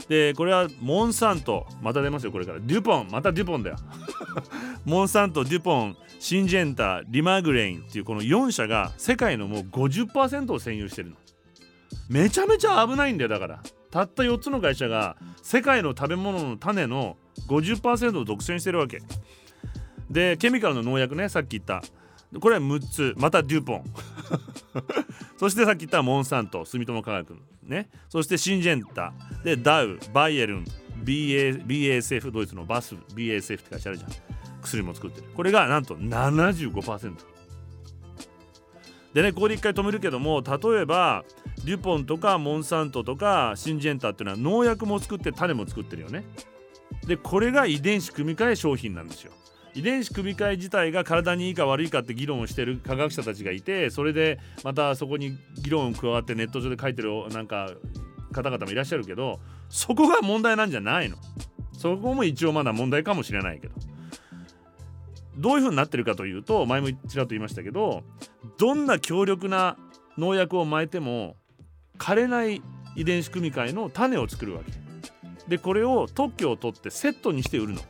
[0.09, 1.67] でこれはモンサント。
[1.83, 2.61] また出ますよこれから。
[2.61, 3.09] デュポン。
[3.11, 3.77] またデュポンだよ。
[4.85, 5.97] モンサントデュポン。
[6.19, 11.17] シンジェンタリマグレインっていうこの4社が世界のもう50%を占有してるの。
[12.09, 13.63] めちゃめちゃ危ないんだよだから。
[13.91, 17.17] たった4つの会社が世界の食べ物の種の
[17.49, 19.01] 50%を独占してるわけ。
[20.11, 21.83] でケミカルの農薬ねさっき言った。
[22.41, 23.15] これは6つ。
[23.17, 23.85] またデュポン。
[25.39, 27.89] そしてさっき言ったモンサント住友化学ね。
[28.09, 29.13] そしてシンジェンタ。
[29.45, 30.65] でダウバイエルン
[31.05, 34.38] BA BASF ドイツのバス BASF って会社あるじゃん。
[34.63, 35.29] 薬も作ってる。
[35.35, 37.15] これがなんと75%
[39.15, 41.25] でねここで一回止めるけども例えば
[41.65, 46.25] デュポンとかモンサントとかシンジェンタっていうのは農薬も作って種も作ってるよね。
[47.07, 49.33] でこれが遺伝子組み換え商品なんですよ。
[49.75, 57.71] 遺伝子組み換え自体が体にいいか悪いかって議論をしてる科学者たちがいてそれでまたそこに議論を加わってネット上で書いてるなんか
[58.33, 61.17] 方々もいらっしゃるけどそこが問題なんじゃないの。
[61.73, 63.75] そこも一応まだ問題かもしれないけど。
[65.39, 68.03] どういう風になってるかというと前もちらっと言いましたけど
[68.59, 69.77] どんな強力な
[70.19, 71.37] 農薬をまいても
[71.97, 72.61] 枯れない
[72.97, 74.73] 遺伝子組み換えの種を作るわけ。
[75.49, 77.81] でこれを特許を取ってセットにして売るの。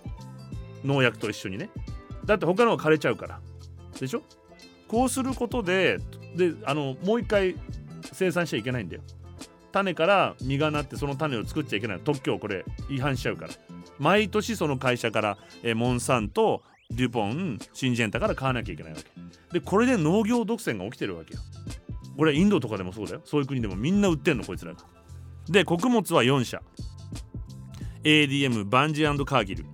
[0.85, 1.71] 農薬と一緒にね。
[2.25, 3.41] だって他のは枯れちゃうから。
[3.99, 4.23] でしょ？
[4.87, 5.99] こうすることで
[6.37, 7.57] であのもう一回
[8.13, 9.03] 生産しちゃいけないんだよ。
[9.73, 12.01] 種から実がなってその種を作っちゃいけない。
[12.01, 13.55] 特許をこれ違反しちゃうから。
[13.99, 19.05] 毎年その会社からえモンサンとデュポンシンジェンタから買わなきゃいけないわけ。
[19.53, 21.41] でこれで農業独占が起きてるわけよ。
[22.17, 23.21] これインドとかでもそうだよ。
[23.25, 24.81] そういう国でもみんな売ってんのこいつらが。
[25.49, 26.63] で穀物は4社。
[28.05, 29.65] ADM バンジーカーギル。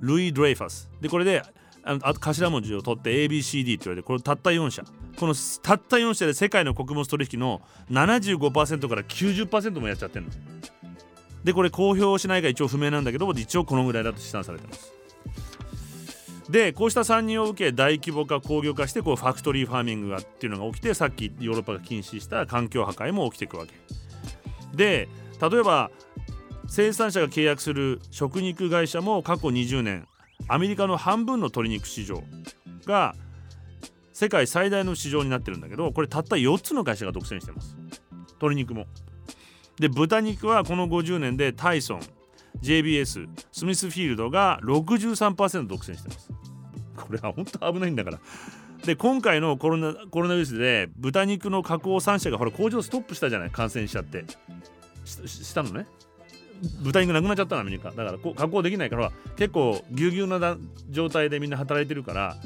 [0.00, 0.90] ルイ・ドレイファス。
[1.00, 1.42] でこれで
[1.84, 4.82] あ頭文字を取って ABCD って言われてこれたった4社。
[5.18, 10.30] このたった4社で世界の穀物取引の75%から90%もやっちゃってるの。
[11.44, 14.92] でこれ公表しないか一応不明なんだけど一応このぐらいだと試算されてます。
[16.52, 23.72] でこうした参入を受け大規模化工業化してこうファクトリーファーミングがっていうのが起きてさっきヨーロッパが禁止した環境破壊も起きていくわけ。
[24.76, 25.08] で
[25.40, 25.90] 例えば
[26.68, 30.06] 生産者が契約する食肉会社も過去20年
[30.46, 32.22] アメリカの半分の鶏肉市場
[32.84, 33.14] が
[34.12, 37.78] 世界最大の市場になってるんだけどこれたった4つの会社が独占してます。
[38.32, 38.84] 鶏肉も。
[39.80, 42.00] で豚肉はこの50年でタイソン
[42.60, 46.41] JBS スミスフィールドが63%独占してます。
[47.02, 48.18] これは本当危ないんだから。
[48.84, 54.24] で今回のコロナコロナウイルスで豚肉の加工3社がほら工場ストップしたじゃない感染しちゃって。
[55.04, 55.86] したのね。
[56.82, 57.90] 豚肉なくなっちゃったのアメリカ。
[57.90, 60.56] だからこ加工できないから結構ぎゅうぎゅうな
[60.90, 62.36] 状態でみんな働いてるから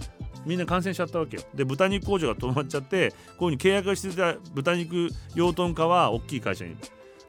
[0.44, 1.42] みんな感染しちゃったわけよ。
[1.54, 6.76] で豚肉工場が止まっちゃってこういうふうに契約してた豚肉養豚家は大きい会社に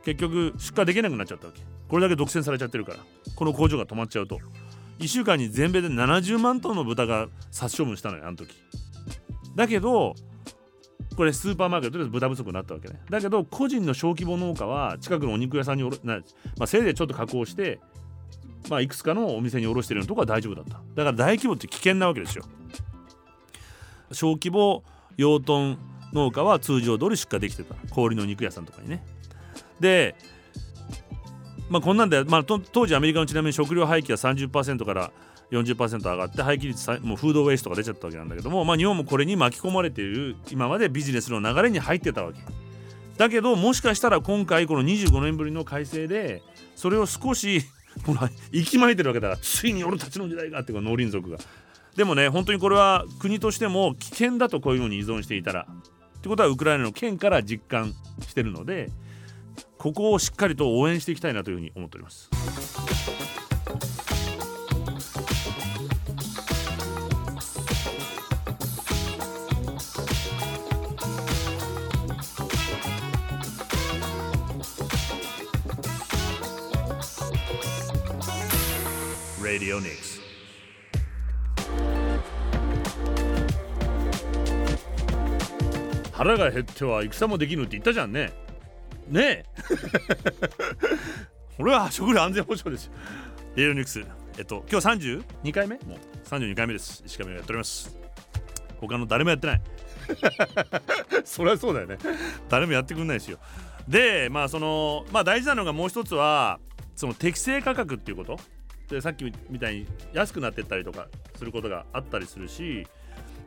[0.03, 1.61] 結局出荷できなくなっちゃったわけ。
[1.89, 2.99] これだけ独占されちゃってるから
[3.36, 4.39] この工場が止まっちゃうと。
[4.99, 8.55] 1週間に全米で70万トンの豚が殺処分したのよあの時。
[9.55, 10.15] だけど
[11.15, 12.99] これスーパーマーケットで豚不足になったわけね。
[13.09, 16.23] だけど個人の小規模農家は近くのお肉屋さんにおるな、ま
[16.61, 17.79] あ、せいぜいちょっと加工して
[18.69, 20.71] まあ、いくつかのお店に卸してるようなとこは大丈夫だった。
[20.73, 22.43] だから大規模って危険なわけですよ。
[24.11, 24.83] 小規模
[25.17, 25.77] 養豚
[26.13, 27.75] 農家は通常通り出荷できてた。
[27.91, 29.05] 氷の肉屋さんとかにね。
[29.79, 30.15] で
[31.70, 35.11] まあこんなんで、まあ、当時アメリカのちなみに食料廃棄は30%から
[35.51, 42.39] 40%上がって廃棄率もうフードウェイストが出ちゃったわけなんだけども、まあ、日本もこれに巻き込まれている今までビジネスの流れに入ってたわけ。
[43.18, 46.43] だけどもしかしたら今回この25年ぶりの改正で
[46.76, 47.63] それを少し
[48.05, 51.38] ほら息巻いてるわけだからついに俺たちの時代がってこの農林族が。
[51.95, 55.68] でもね本当にこれは国としても危険だとこういうのに依存していたら。
[56.18, 57.93] ってことはウクライナの県から実感
[58.28, 58.89] してるので
[59.78, 62.30] ここをしっかりと応援していきたいなというふうに思っております。
[79.41, 80.20] Radio Nix
[86.12, 88.46] 腹が減っては戦もできぬって言ったじゃんね
[89.10, 89.45] ねえ。
[91.60, 92.91] 俺は食料安全保障ですよ。
[93.55, 94.03] レイオニクス。
[94.38, 95.76] えっと今日32回目？
[95.86, 97.03] もう32回目です。
[97.05, 97.97] 石上がやっております。
[98.80, 99.62] 他の誰もやってない。
[101.26, 101.97] そりゃそうだよね。
[102.49, 103.39] 誰もやってくんないですよ。
[103.88, 106.60] でまあそのまあ大事なのがもう一つは
[106.95, 108.39] その適正価格っていうこと？
[108.89, 112.88] でさっきみたいに安くなってったりとかすることがあったりするし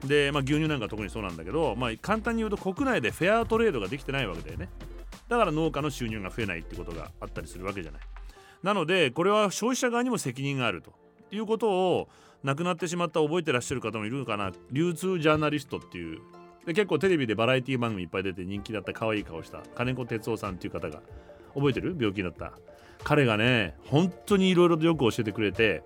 [0.05, 4.69] で、まあ、牛乳なんか特にそうなんだけど、まあ、簡単に言うと国内でフェアトレードができてないわけだよね
[5.29, 8.01] だから農家の収入が増えないってことがあったりするわけじゃない。
[8.63, 10.93] なのでこれは消費者側にも責任があると
[11.31, 12.09] いうことを
[12.43, 16.21] 亡くなってしまった覚えてらっしゃる方もいるのかな流通ジャーナリストっていう
[16.67, 21.01] で結構テレビでバラエティ番組いっぱい出て人気だった可愛い顔した金子哲夫さんっていう方が
[21.55, 22.53] 覚えてる病気だった。
[23.03, 25.83] 彼がね本当にいろいろとよく教えてくれて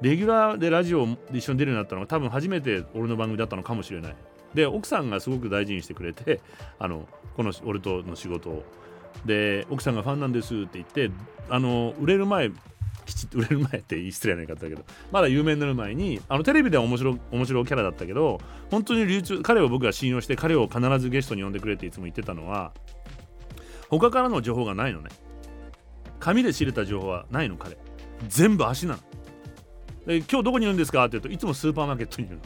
[0.00, 4.16] レギュラーでラジオで一緒に出るようになったのが多分初めて俺の番組だったのかもしれない。
[4.54, 6.40] で奥さんがすごく大事にしてくれて
[6.78, 8.64] あのこの俺との仕事を。
[9.24, 11.10] で奥さんがファンなんですって言って
[11.48, 12.50] あの売れる前
[13.06, 22.72] きちっと 売れる前って失礼な言い方だけどまだ有名になる前にあのテレビでは面白面白いキャラだったけど本当に流通彼を僕が信用して彼を必ずゲストに呼んでくれっていつも言ってたのは
[23.88, 25.08] 他からの情報がないのね。
[26.20, 27.78] 紙で知れた情報はないの彼。
[28.28, 28.98] 全部足なの。
[30.06, 32.42] で今日どこにいるんですかって言うといつもスーパーマーケットにいるの。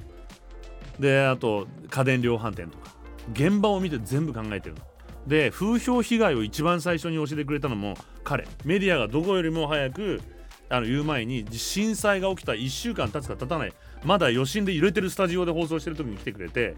[1.01, 3.02] であと家電量販店とか。
[3.33, 4.83] 現場を見て全部考えてるの。
[5.27, 7.95] で風評被害を一番最初に教えてくれたのも
[8.25, 8.47] 彼。
[8.65, 10.21] メディアがどこよりも早く
[10.69, 13.73] あの言う前に震災が起きた1週間経つか経たない
[14.05, 16.75] まだ余震で揺れてるスタジオで放送してる時に来てくれて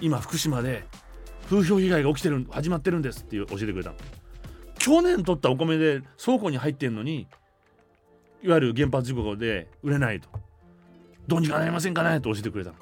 [0.00, 0.84] 今福島で
[1.48, 3.94] 風評被害が起きてる始まってるんですって教えてくれた
[4.78, 7.26] 去年取ったお米で倉庫に入ってんのに
[8.42, 10.28] いわゆる原発事故で売れないと。
[11.26, 12.76] どうにかなりませんかねと教えてくれたの。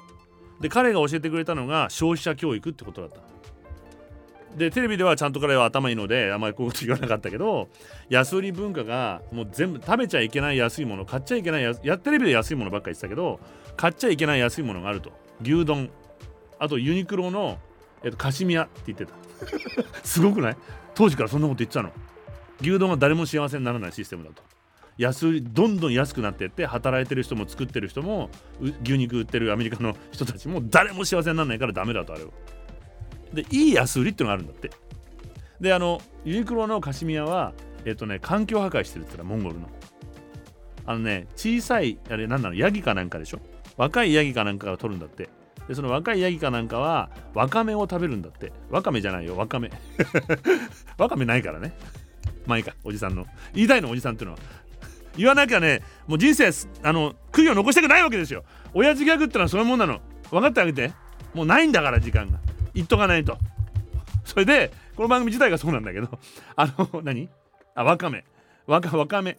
[0.59, 3.19] で彼が教えてくれたのが消費者教育ってことだった。
[4.55, 7.69] でテレビではちゃんと彼は頭いいのであんまりこういうこと言わなかったけど
[8.09, 13.39] 安売り文化がもう全部食べちゃいけない安いもの買っちゃいけないややテレビで安いものばっかり言ってたけど
[13.75, 15.11] 買っちゃいけない安いものがあると。
[15.41, 15.91] 牛丼。
[16.57, 17.59] あとユニクロの、
[18.03, 19.13] えっと、カシミヤって言ってた。
[20.03, 20.57] すごくない？
[20.95, 21.91] 当時からそんなこと言ってたの。
[22.59, 24.41] 牛丼は誰も幸せにならないシステムだと
[24.97, 28.29] 安どんどん安くなっていって働いてる人も作ってる人も
[28.83, 32.33] 牛肉売ってるアメリカの人たちも誰も幸せにならないからダメだとあれを。
[33.33, 34.71] でいい安売りっていうのがあるんだって。
[35.59, 37.53] であのユニクロのカシミヤは
[37.85, 39.69] えっ、とね環境破壊してるって言ったらモンゴルの。
[40.85, 43.39] あのね小さいあれ何なのヤギかなんかでしょ。
[43.77, 45.29] 若いヤギかなんかが取るんだって。
[45.67, 48.51] でその若いヤギかなんかはワカメを食べるんだって。
[48.69, 49.69] ワカメじゃないよワカメ。
[50.97, 51.73] ワカメないからね。
[52.45, 53.27] まあいいかおじさんの。
[53.53, 54.39] 言いたいのおじさんっていうのは。
[55.17, 56.51] 言わなきゃねもう人生
[56.83, 58.43] あの悔いを残したくないわけですよ。
[58.73, 59.99] 親父ギャグってのはそういうもんなの。
[60.31, 60.93] 分かってあげて。
[61.33, 62.39] もうないんだから時間が。
[62.73, 63.37] 言っとかないと。
[64.23, 66.09] それでこの番組自体がそうなんだけど。
[66.55, 67.29] あの何？
[67.75, 68.23] あワカメ。
[68.65, 69.37] ワカワカメ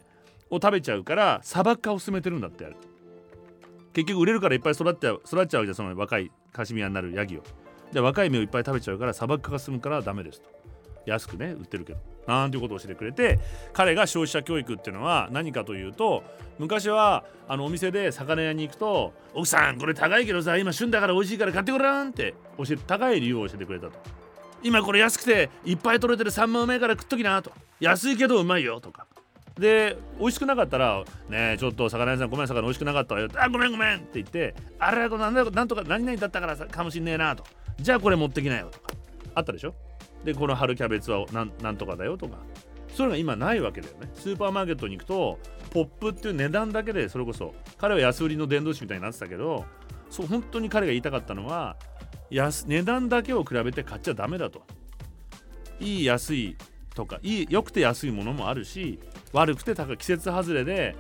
[0.51, 2.77] を食べちゃうから砂漠化を進めてるんだってある
[3.93, 7.43] 結局売れるからいっぱい育っちゃう育っちゃうじゃんその若いカシミヤになるヤギを。
[7.93, 10.58] じゃあ若い芽をいっぱい食べちゃうから砂漠化が進むからダメですと。
[11.07, 12.01] 安くね売ってるけど。
[12.29, 13.39] なんていうことを教えてくれて
[13.73, 16.23] 彼が消費者教育っていうのは何かというと
[16.59, 23.93] 昔はあのお店で魚屋に行くと「奥さんこれ高いけどさ今旬だから美味しいから買ってごらん」って教えて高い理由を教えてくれたと
[24.63, 29.07] 今これ安くていっぱい取れてるサンマうめえから食っときなと安いけどうまいよとか。
[29.59, 37.45] で美味しくなかったら「ねえちょっと魚屋さんごめん魚美味しくなかったわよ」あごめんごめん」って言って「あれなんなんとか何々だったからかもしんねえな」と
[37.81, 38.93] 「じゃあこれ持ってきなよ」とか。
[39.35, 39.75] あったでしょ？
[40.25, 42.39] でこの春キャベツはなんなんとかだよとか。
[42.95, 44.11] そういうのが今ないわけだよね。
[44.15, 45.39] スーパーマーケットに行くと
[45.71, 49.67] ポップっていう値段だけでそれこそ彼は安売りの伝道師みたいになってたけど
[50.11, 51.77] そう本当に彼が言いたかったのは
[52.31, 54.63] 安値段だけを比べて買っちゃダメだと。
[55.81, 56.57] いい安い
[56.95, 58.99] とかいい良くて安いものもあるし
[59.33, 60.97] 悪くて高い季節外れで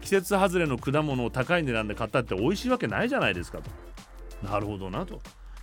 [0.00, 3.70] 季節外れの果物を高い値段で買ったって美味しいわけないじゃないですかと。
[4.46, 5.20] なるほどなと。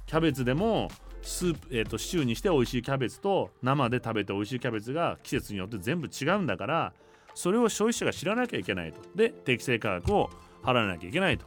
[0.07, 0.89] キャベツでも
[1.29, 6.93] スープ、えーと、シチューにして美味しいキャベツと生で食べて美味しいキャベツが季節によって全部違うんだから
[7.35, 8.99] それを消費者が知らなきゃいけないと。
[9.15, 10.29] で適正価格を
[10.63, 11.45] 払わなきゃいけないと。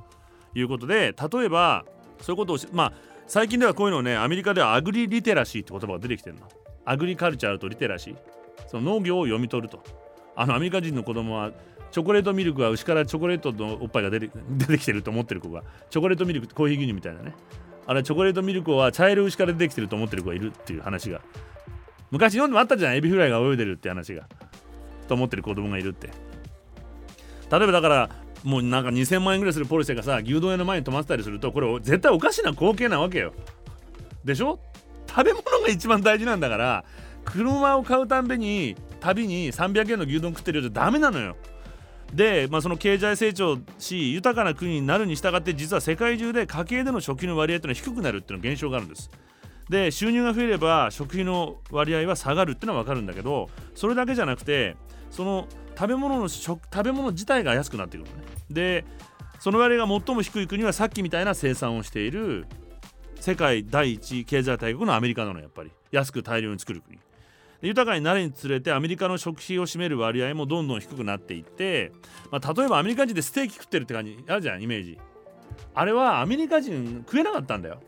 [0.54, 1.84] いうことで例えば
[2.20, 2.92] そういうことをまあ
[3.26, 6.48] 最近ではこういうのをねアメリカでは agri-literacy って言葉が出てきてるの。
[6.84, 8.16] agriculture と literacy。
[8.68, 9.82] その農業を読み取ると。
[10.36, 11.52] あのアメリカ人の子供は
[11.90, 17.34] チョコレートミルクは牛からチョコレートのおっぱいが出て出てきてると思ってる子がチョコレートミルクコーヒー牛乳みたいなね。
[17.86, 21.20] あれチョコレートミルクは茶色牛から出てきてると思ってる子がいるっていう話が。
[22.10, 24.28] 昔日本でもあったじゃんエビフライが泳いでるって話が。
[25.08, 26.08] と思ってる子供がいるって。
[27.50, 28.10] 例えばだから
[28.44, 33.32] もうなんか2000万円ぐらいするポルシェがさ牛丼屋の前に止まってたりするとこれ絶対おかしな光景なわけよ。
[34.24, 34.58] でしょ？
[35.08, 36.84] 食べ物が一番大事なんだから
[37.24, 41.36] 車を買うたんびに旅に300円の牛丼食ってるよじゃダメなのよ。
[42.12, 49.10] で、まあ、その経済成長し豊かな国になるに従って実は世界中で家計での食費の割合というのは低くなるっていうの現象があるんです。
[49.68, 54.76] で収入が増えれば食費の割合は下がるっていうのは分かるんだけどそれだけじゃなくて
[55.10, 58.24] その食べ物の食食べ物自体が安くなってくるのね。
[58.50, 58.84] で
[59.38, 62.46] その割合が最も低い国はさっきみたいな生産をしている
[63.20, 65.70] 世界第一経済大国のアメリカなのやっぱり。
[65.92, 66.98] 安く大量に作る国。
[67.62, 71.92] 豊かになるにつれてアメリカの食費を占める割合もどんどん低くなっていって、
[72.30, 74.18] まあ、例えばアメリカ人でステーキ食ってるって感じ。
[74.28, 74.98] あるじゃんイメージ。
[75.74, 77.80] あれはアメリカ人食えなかったんだよ。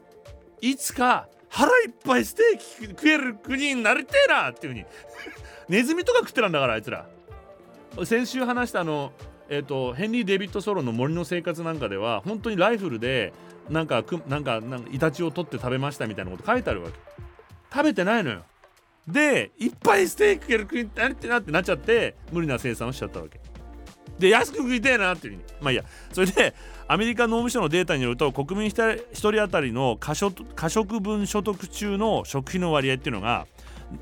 [0.61, 4.87] いつか腹いっぱいステーキ食える国になりてえなっていうふうに。
[5.69, 7.07] ネズミとか食ってたんだからあいつら。
[8.05, 9.13] 先週話したあの
[9.49, 13.35] えーと、ヘンリー・デビッド・ソロの森の生活なんかでは本当にライフルで
[13.69, 16.99] なんかなんかなんかイタチを取って食べましたみたいなこと書いてあるわけ。
[17.71, 18.45] 食べてないのよ。
[19.07, 23.41] でいっぱいステーキ食える国ってなってなってなっちゃって無理な生産をしちゃったわけ。
[24.19, 25.45] で安く食いたいなっていうふうに。
[25.61, 25.85] まあいいや。
[26.13, 26.55] それで
[26.87, 33.47] アメリカ農務省のデータによると国民1人当たりの可食分所得中の食費の割合っていうのが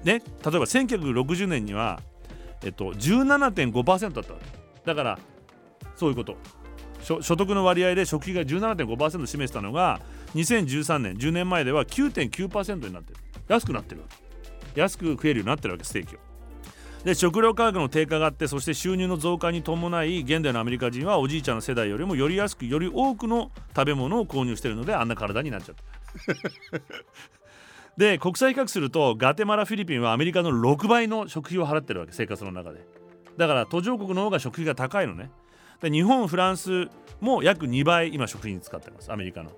[0.04, 2.00] ね例えば1960年には
[2.62, 4.34] えっと17.5%だった
[4.84, 5.18] だから
[5.96, 6.36] そういうこと。
[7.02, 10.00] 所得の割合で食費が17.5%占めてたのが
[10.36, 13.18] 2013年10年前では9.9%になってる。
[13.48, 14.21] 安くなってるわけ。
[14.74, 16.18] 安く食えるようになってるわけステーキを。
[17.04, 25.82] で食料価格の低下があってそして収入の増加に伴い現代のアメリカ人はおじいちゃんの世代よりもより安くより多くの食べ物を購入してるのであんな体になっちゃった。
[27.96, 32.86] で国際比較するとガテマラフィリピンはアメリカの6倍の食費を払ってるわけ生活の中で
[33.36, 35.30] だから途上国の方が食費が高いのね
[35.82, 36.88] で日本フランス
[37.20, 39.50] も約2倍今食費に使ってますアメリカの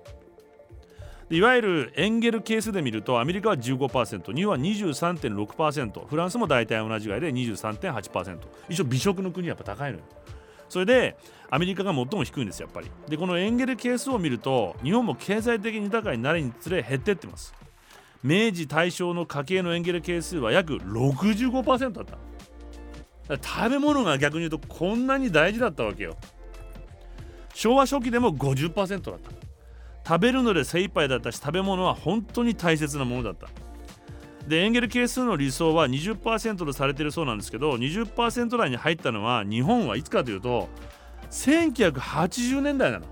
[1.29, 8.37] いわゆるエンゲル係数で見るとアメリカは15%日本は23.6%フランスも大体同じぐらいで23.8%
[8.69, 10.03] 一応美食の国はやっぱ高いのよ。
[10.69, 11.17] それで
[11.49, 12.91] アメリカが最も低いんですやっぱり。
[13.07, 17.55] でこのエンゲル係数を見ると日本も経済的に豊かになるにつれ減ってってます。
[18.23, 23.37] 明治大正の家計のエンゲル係数は約65%だった。
[23.41, 26.15] 食べ物が逆に言うとこんなに大事だったわけよ。
[27.55, 29.44] 昭和初期でも50%だった。
[30.07, 33.47] 食べるので精一杯だったし食べ物は本当に大切なものだった。
[34.47, 40.69] でエンゲル係数の理想は20%とされているそうなんですけど20%台に入ったのは日本はいつかというと
[41.31, 43.05] 1980年代なの。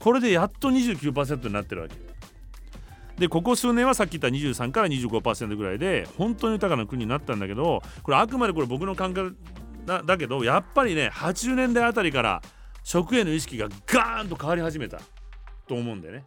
[0.00, 1.94] これでやっと29%になってるわけ。
[3.18, 9.36] でここ数年はさっき言った23から25%ぐらいで本当に豊かな国になったんだけどこれあくまでこれ僕の感覚
[9.86, 12.42] だだけどやっぱりね80年代あたりから
[12.82, 14.98] 食への意識がガーンと変わり始めた。
[15.66, 16.24] と思うんだよね。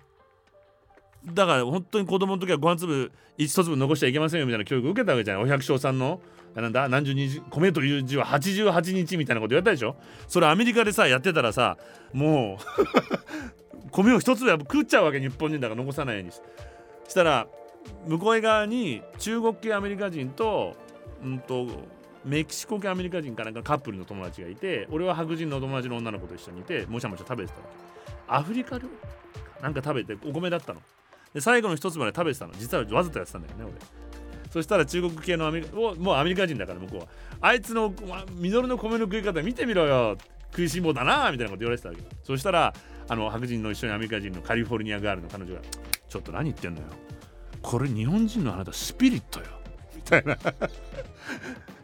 [1.34, 5.44] だから本当に子供の時はご飯粒一粒残しちゃいけませんよみたいな教育を受けたわけじゃない。
[5.44, 6.22] お百姓さんの
[6.54, 9.96] なんだ何十日米という字は88日みたいなこと言われたでしょ。
[10.28, 11.78] それアメリカでさやってたらさ
[12.14, 17.48] もう 米を一粒は食っちゃうわけ日本人だから残さないようにしたら
[18.08, 20.76] 向こう側に中国系アメリカ人と,、
[21.24, 21.68] うんと、
[22.24, 27.85] メキシコ系アメリカ人かなんかカップルの友達がいて俺は白人の友達の女の子と一緒にいてもしゃもしゃ食べてたわけ。
[28.28, 29.64] アフリカ料理？
[29.64, 30.82] なんか食べてお米だったの。
[31.34, 32.54] で最後の一つまで食べてたの。
[32.58, 33.74] 実はわざとやってたんだよね俺。
[34.52, 37.08] そしたら中国系のアメリカもうアメリカ人だから向こうは。
[37.42, 37.94] あいつの
[38.36, 40.18] ミノルの米の食い方見てみろよ。
[40.52, 42.74] 食いしん坊だなみたいなこと言われてたわけそしたら
[43.10, 45.60] あの白人の一緒にアメリカ人のカリフォルニアガールの彼女が
[46.08, 46.88] ちょっと何言ってんのよ。
[47.62, 49.48] これ日本人のあなたスピリットよ。
[49.94, 50.38] みたいな。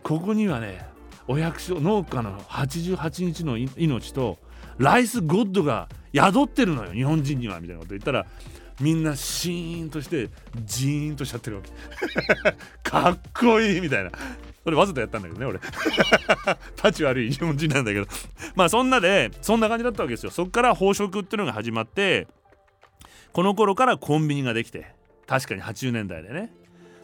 [0.03, 0.85] ここにはね
[1.27, 4.37] お百姓農家の88日の命と
[4.81, 8.25] ライスゴッドが宿ってるのよ日本人にはみたいなこと言ったら
[8.79, 10.29] みんなシーンとして
[10.65, 11.69] ジーンとしちゃってるわけ。
[12.81, 14.09] かっこいいみたいな。
[14.63, 15.59] それわざとやったんだけどね俺。
[16.83, 18.07] 立ち悪い日本人なんだけど。
[18.55, 20.31] まあそんなでそんな感じだったわけですよ。
[20.31, 22.27] そっから飽食っていうのが始まって
[23.33, 24.95] この頃からコンビニができて
[25.27, 26.51] 確かに80年代でね。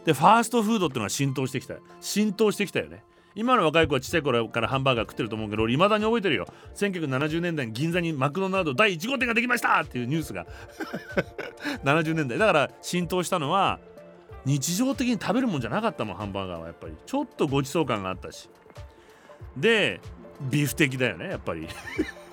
[0.04, 1.76] でファーストフードっていうのが浸透してきた。
[2.00, 3.04] 浸透してきたよね。
[3.38, 6.48] 今の若い子はちっちゃい頃からハンバーガー食ってると思うけど俺未だに覚えてるよ。
[6.74, 9.80] 1970年代に銀座にマクドナルド第1号店ができました。
[9.82, 10.44] っていうニュースが。
[11.86, 12.36] 70年代。
[12.36, 13.78] だから浸透したのは
[14.44, 16.94] 日常的に食べるもんじゃなかったもんハンバーガーはやっぱり。
[17.06, 18.50] ちょっとごちそう感があったし。
[19.56, 20.00] で
[20.40, 21.68] ビフテキだよねやっぱり。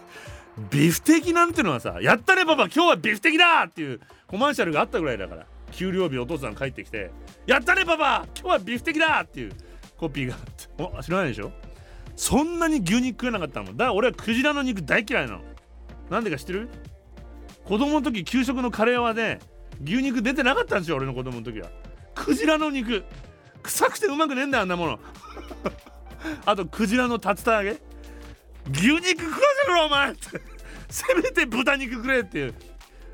[0.71, 3.65] ビフテキなんてのはさやったねパパ今日はビフテキだ!
[3.65, 5.45] っていうコマーシャルがあったぐらいだから。
[5.71, 7.11] 給料日お父さん帰ってきて
[7.45, 9.21] やったねパパ今日はビフテキだ!
[9.21, 9.51] っていう
[10.05, 10.97] コピーがあって。
[10.99, 11.51] お知らないでしょ？
[12.15, 15.41] そんなに牛肉食えなかったのだから俺はクジラの肉大嫌いなの。
[16.09, 16.69] なんでか知ってる？
[17.63, 19.39] 子供の時給食のカレーはね
[19.83, 21.69] 牛肉出てなかったんですよ俺の子供の時は。
[22.13, 23.03] クジラの肉。
[23.63, 24.99] 臭くてうまくねえんだよあんなもの。
[26.45, 27.81] あとクジラの竜田揚げ。
[28.71, 30.11] 牛肉食わせろお前。
[30.11, 30.19] って
[30.89, 32.53] せめて豚肉くれっていう。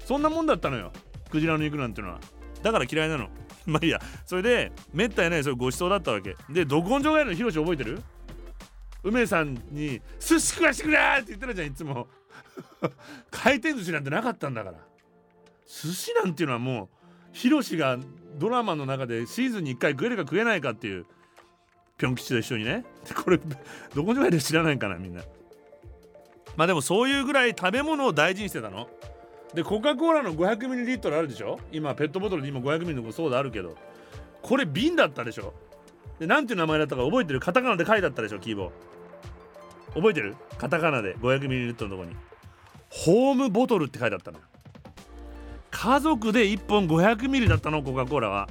[0.05, 0.91] そんなもんだったのよ。
[1.29, 2.19] クジラの肉なんていうのは。
[2.61, 3.29] だから嫌いなの。
[3.67, 4.01] まあいいや。
[4.25, 6.35] それでめったにないそういうごちそうだったわけ。
[6.49, 8.01] でど根性ガエルのヒロシ覚えてる？
[9.03, 12.07] 梅さんに「寿司食わしてくれ!」って言ってるじゃんいつも。
[13.31, 14.77] 回転寿司なんてなかったんだから。
[15.67, 16.89] 寿司なんていうのはもう
[17.31, 17.97] ヒロシが
[18.37, 21.05] ドラマの中でシーズンに1回食えるか食えないかっていう
[21.97, 22.85] ぴょん吉と一緒にね。
[23.23, 23.39] これ
[23.93, 25.21] どこにまで知らないかなみんな。
[26.57, 28.89] まあでもそういうぐらい食べ物を大事にしてたの。
[29.53, 31.59] でコカ・コーラの 500ml あるでしょ？
[31.71, 33.75] 今ペットボトルにも 500ml のソーダあるけど。
[34.41, 35.53] これ瓶だったでしょ？
[36.19, 37.39] でなんていう名前だったか覚えてる？
[37.39, 39.95] カタカナで書いてあったでしょキーボー。
[39.95, 40.35] 覚えてる？
[40.57, 41.15] カタカナで。
[41.17, 42.15] 500ml のとこに。
[42.89, 44.45] ホームボトルって書いてあったのよ。
[45.69, 48.47] 家族で1本 500ml だったのコカ・コーラは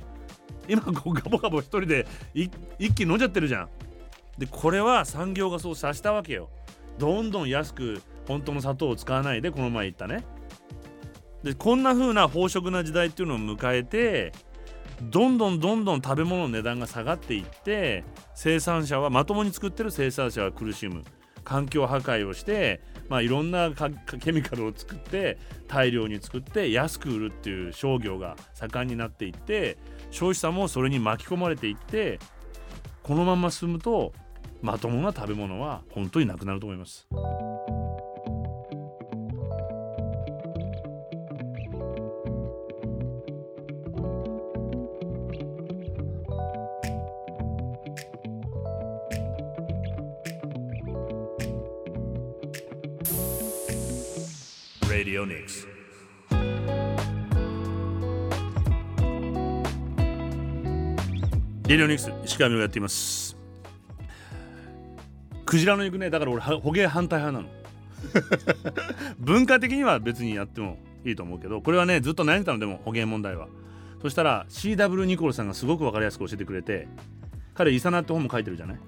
[0.69, 2.51] 今こうガボガボ一人で一
[2.95, 3.69] 気に飲んじゃってるじゃん
[4.39, 6.49] でこれは産業がそうさしたわけよ
[6.99, 10.25] どんどん安く本当の砂糖を使わないでこの前言ったね
[11.43, 14.33] でこんな風な飽食な時代っていうのを迎えて
[15.03, 21.03] どんどんどんどん食べ物の値段が下がっていって生産者はまともに作ってる生産者は苦しむ
[21.43, 23.71] 環境破壊をして、まあ、いろんな
[24.21, 25.39] ケミカルを作って
[25.69, 29.79] 大量に作って安く売るっていう商業が盛んになっていって
[30.11, 32.19] 消費者もそれに巻き込まれていって
[33.03, 34.13] このまま進むと
[34.61, 37.09] まともな食べ物は本当になくなると思います。
[55.01, 55.67] Radio Nix.
[61.67, 63.35] レディオニクス石上をやっています。
[65.47, 67.61] クジラの肉ねだから俺捕鯨反対派なの。
[69.19, 70.77] 文化的には別にやっても
[71.07, 73.49] いいと思うけどこれはねずっと悩んでたのでも捕鯨問題は。
[74.03, 76.89] そしたら CW ニコルさんがすごく分かりやすく教えてくれて
[77.55, 78.79] 彼イサナって本も書いてるじゃない？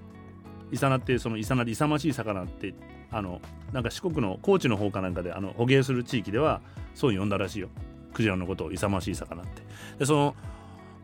[0.72, 2.74] イサナってそのイサナで勇ましい魚って
[3.12, 3.40] あの
[3.72, 6.60] なんか四国の高知の方かなんかであの捕鯨する地域では
[6.94, 7.68] そう呼んだらしいよ。
[8.12, 9.62] クジラのことを勇ましい魚って。
[9.98, 10.34] でその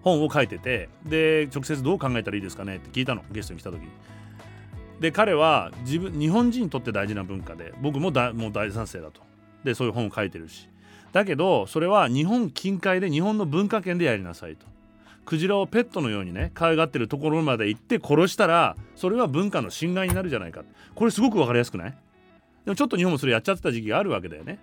[0.03, 3.89] 本を書いててで直接どう考えたらいいですかねって聞いたのゲストに来た時に。
[5.01, 9.21] で彼は自分日本人にとって大事な文化で僕もだもう大賛成だと。
[9.65, 10.69] でそういう本を書いてるし。
[11.13, 14.67] だけどそれは日本近海で日本の文化圏でやりなさいと。
[15.29, 20.65] クジラをペットのようにね可愛がってるところまで行って殺したらそれは文化の侵害になるじゃないか。
[20.95, 21.95] これすごく分かりやすくない？
[22.65, 24.59] でもちょっと日本もそれやっちゃってた時期があるわけだよね。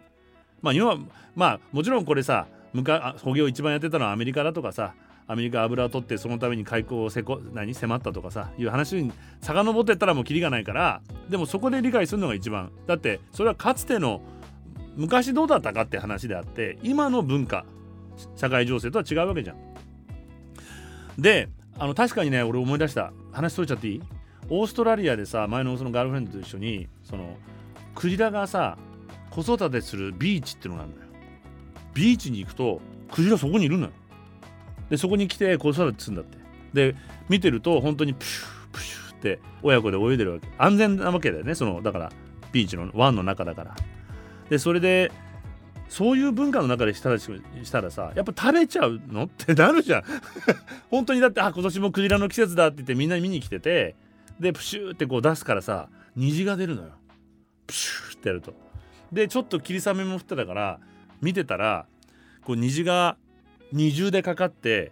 [0.64, 0.98] まあ日本は
[1.36, 4.96] まあもちろんこれさ捕鯨を一番やってたのはアメリカだとかさ
[5.28, 7.76] アメリカ油を取ってそのために開港をせこ何？
[7.76, 9.12] 迫ったとかさいう話に
[9.42, 12.72] 遡ってったらもうキリがないからでもそこで理解するのが一番。
[12.88, 14.22] だってそれはかつての
[14.96, 17.66] 昔どうだったかって話であって今の文化
[18.36, 19.75] 社会情勢とは違うわけじゃん。
[21.18, 23.12] であの確かにね俺思い出した。
[23.32, 24.02] 話しといちゃっていい？
[24.50, 27.36] オーストラリアでさ前のそのガールフレンドと一緒にその
[27.96, 28.78] クジラがさ
[29.30, 31.02] 子育てするビーチってのがあるのよ。
[31.94, 33.92] ビーチに行くとクジラそこにいるのよ。
[34.90, 36.38] でそこに来て子育てするんだって。
[36.74, 36.96] で
[37.30, 40.48] 見てると本当にプシュープシューって親子で泳いでるわけ。
[40.58, 41.56] 安全なわけだよね。
[41.56, 42.12] そのだから
[42.52, 43.76] ビーチの湾の中だから。
[44.50, 45.12] でそれで
[45.90, 47.30] そういう文化の中でしたらし
[47.72, 50.04] たらさやっぱ食べちゃうのってなるじゃん。
[50.90, 53.96] 本当にだってあ今年もクジラの季節だって言ってみんな見に来てて
[54.40, 56.90] でプシューってこう出すからさ虹が出るのよ。
[57.68, 58.54] プシューってやると。
[59.12, 60.80] でちょっと霧雨も降ってたから
[61.22, 61.86] 見てたら
[62.44, 63.18] こう虹が
[63.72, 64.92] 二重でかかって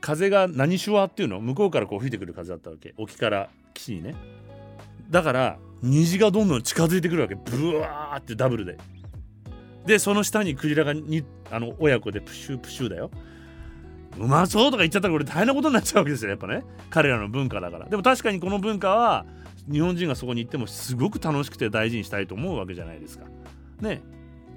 [0.00, 1.40] 風が何手話っていうの？
[1.40, 2.94] 向こうからこう吹いてくる風だったわけ。
[2.96, 4.14] 沖から岸にね。
[5.10, 7.34] だから虹がどんどん近づいてくるわけ。
[7.34, 8.78] ブワーってダブルで。
[9.86, 13.10] でその下にクジラがにあの親子でプシュプシュだよ。
[14.18, 16.64] うまそうとか言っちゃったらこれ大変なことになっちゃうわけですよやっぱね。
[16.90, 17.88] 彼らの文化だから。
[17.88, 19.24] でも確かにこの文化は
[19.70, 23.24] 日本人がそこに行ってもすごく楽しくて大事にしたいと思うわけじゃないですか。
[23.80, 24.02] ね。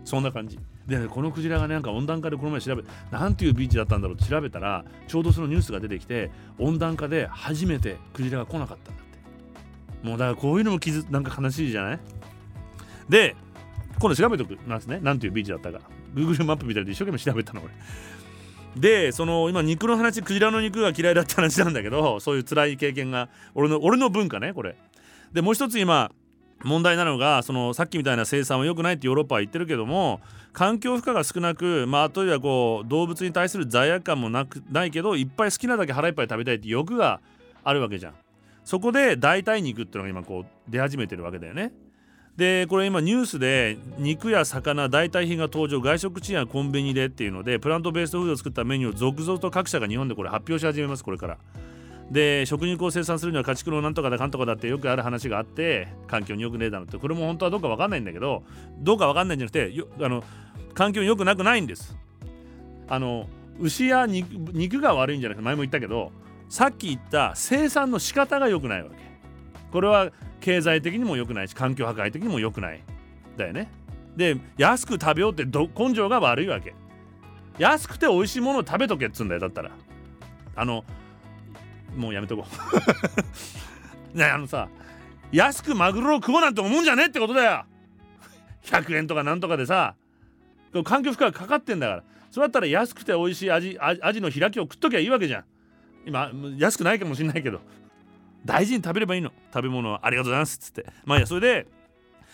[0.04, 0.60] そんな感じ。
[0.86, 10.08] で、ね、このクジラがねなんか温暖化でこの前調べなんていうビーチだったんだろうって調べたらちょうどそのニュースが出てきて温暖化で初めてクジラが来なかったんだって。
[10.08, 12.00] もうだからこういうのも傷なんか悲しいじゃない？
[13.10, 13.36] で
[14.06, 15.00] 今度調べておくなんですね。
[15.02, 15.80] なんていうビーチだったか。
[16.14, 17.72] Google マップみたいで一生懸命調べたの俺。
[18.80, 24.76] でその今肉の話クジラの肉が嫌いだった話なんだけどそういう辛い経験が俺の俺の文化ねこれ。
[25.34, 26.12] でもう一つ今
[26.64, 30.22] 問題なのがそのさっきみたいな生産は良くないってヨーロッパは言ってるけども
[30.54, 37.22] 環境負荷が少なくまあといはこう動物に対する罪悪感もなくないけどいっぱい好きなだけ腹いっぱい食べたいって欲が
[37.64, 38.14] あるわけじゃん。
[38.64, 41.72] そこで代替肉っていうのが今こう出始めてるわけだよね。
[42.38, 51.38] でこれ今ニュースで肉や魚代替品が登場外食地やコンビニでっていうのでプラントベースフードを作ったメニューを続々と各社が日本でこれ発表し始めますこれから。
[52.12, 56.98] で食肉を生産するには家畜のなんとかだかんとかだってよくある話があって環境によくねえだろって。
[57.00, 58.44] これも本当はどうか分かんないんだけど
[58.80, 60.24] どうか分かんないんじゃなくてあの
[60.74, 61.98] 環境によくなくないんです。
[62.88, 63.28] あの
[63.60, 66.12] 牛や肉肉が悪いんじゃなくて前も言ったけど
[66.50, 69.05] さっき言った生産の仕方が良くないわけ。
[69.76, 70.10] これは
[70.40, 72.82] 経済的にも良くないし環境破壊的にも良くない。
[73.36, 73.70] だよね。
[74.16, 76.74] で安く食べようって根性が悪いわけ。
[77.58, 79.72] 安くて美味しいものを食べとけっつうんだよだったら。
[80.56, 80.86] あの
[81.94, 82.46] もうやめとこ
[84.14, 84.16] う。
[84.18, 84.70] ねあのさ
[85.34, 87.66] 安くマグロを食おうなんて思うんじゃねえってことだよ。
[88.64, 89.96] 100円とかなんとかでさ
[90.86, 92.04] 環境負荷がかかってんだから。
[92.32, 95.44] それだったら安くて美味しい味味の開きを食っときゃいいわけじゃん。
[96.06, 97.60] 今安くないかもしんないけど。
[98.46, 99.32] 大事に食べればいいの。
[99.54, 100.86] 食べ物はありがとうございますっつって。
[101.04, 101.68] まあいやそれで、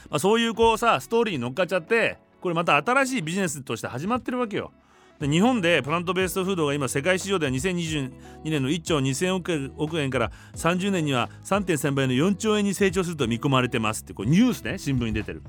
[0.10, 4.72] まあ、そういうこうさストーリーに乗っかっちゃってこれまた新しいビジネスとして始まってるわけよ。
[5.20, 8.12] で日本でプラントベースフードが今世界市場では2022
[8.44, 15.44] 年の1兆2000億円から30年には3.3倍の4兆円に成長すると見込まれてますってこれニュースね新聞に出てる。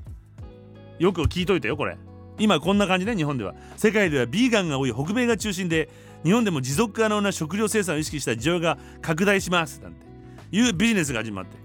[0.99, 1.97] よく聞いといてよこれ。
[2.39, 3.55] 今こんな感じね日本では。
[3.77, 5.89] 世界ではビーガンが多い北米が中心で
[6.23, 10.12] 日本でも持続可能な食料生産を意識した需要が拡大しますなんて。
[10.53, 11.57] いうビジネスが始まって。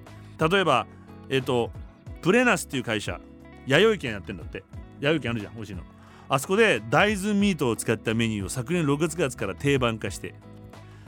[0.49, 0.87] 例えば
[1.29, 1.71] えっ、ー、と
[2.21, 3.19] プレナスっていう会社
[3.67, 4.63] 弥生県やってんだって。
[4.99, 5.83] 弥生県あるじゃん美味しいの。
[6.29, 10.33] あそこで大豆ミートを使ったメニューを昨年6月から定番化して。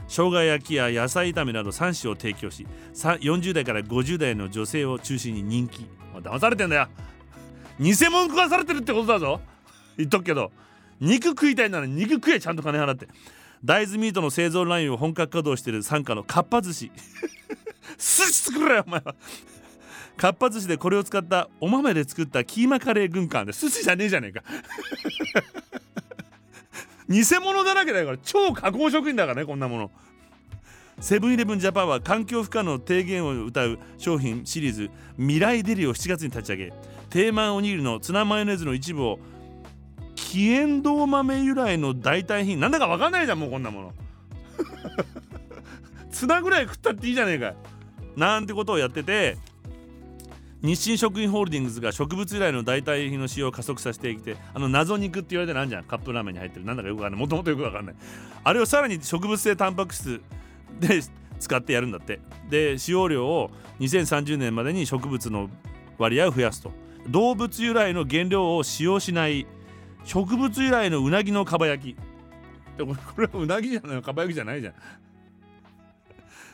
[0.07, 2.65] 生姜焼きや野菜炒めなど3種を提供し
[2.95, 5.85] 40代から50代の女性を中心に人気、
[6.23, 6.87] 騙されてんだよ。
[7.79, 9.39] 偽物食わされてるってことだぞ。
[9.97, 10.51] 言っとくけど。
[10.99, 13.07] 肉食いたいなら肉食えちゃんと金払って。
[13.63, 16.91] 大豆ミートの製造ラインを本格稼働してる傘下のかっぱ寿司。
[17.97, 19.15] 寿司作れよお前は。
[20.17, 23.53] かっぱ寿司でこれを使ったお豆で作ったキーマカレー軍艦で。
[23.53, 24.43] 寿司じゃねえじゃねえか。
[27.09, 29.91] 偽物だらけだから超加工食品だからねこんなもの。
[30.99, 34.89] セブンイレブンジャパンは環境負荷の低減を謳う商品シリーズ。
[35.17, 36.73] 未来デリを7月に立ち上げ。
[37.09, 39.19] 定番おにぎりのツナマヨネーズの一部を
[40.15, 42.59] 黄エンドウ豆由来の代替品。
[42.59, 43.93] なんだか分かんないじゃんもうこんなもの。
[46.11, 47.53] ツナぐらい食ったっていいじゃねえか。
[48.15, 49.37] なんてことをやってて
[50.61, 55.83] 日清食品ホールディングスが植物由来の代替品の使用を加速させてきてあの謎肉って言われてなんじゃん。
[55.85, 56.65] カップラーメンに入ってる。
[56.65, 57.21] なんだかよくわかんない。
[57.21, 57.95] もともとよくわかんない。
[58.43, 60.21] あれをさらに植物性タンパク質
[60.79, 61.01] で
[61.39, 62.19] 使ってやるんだって。
[62.49, 65.49] で使用量を2030年までに植物の
[65.97, 66.73] 割合を増やすと。
[67.07, 69.47] 動物由来の原料を使用しない
[70.03, 71.97] 植物由来のうなぎのかば焼き。
[72.77, 74.73] これはうなぎじゃないかば焼きじゃないじゃん。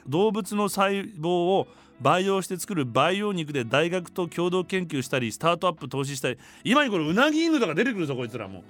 [0.08, 1.68] 動物の細胞を
[2.02, 8.64] 培養して作る培養肉で大学と共同研究したりスタートアップ投資したり今にこれうなぎ犬とか出てくるぞこいつらも。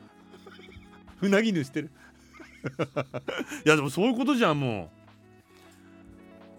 [1.22, 1.92] う うなぎ犬してる？
[3.66, 4.92] いやでもそういうことじゃんも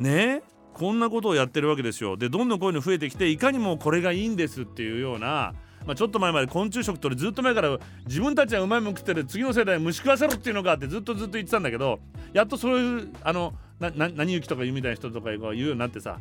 [0.00, 0.02] う。
[0.02, 0.10] ね？
[0.10, 0.42] え
[0.74, 2.18] こんなことをやってるわけですよ。
[2.18, 5.54] でどんどんこういうの増えてきていかにもこれがいいんですっていうような
[5.86, 12.00] まあ、ちょっと前まで昆虫食とずっと前から自分たちはうまいもん食ってる次の世代虫食わせろっていうのがあってずっとずっと言ってたんだけど
[12.32, 16.18] やっとそういうあのなな何行きとか言うみたいな人とか言うようになってさ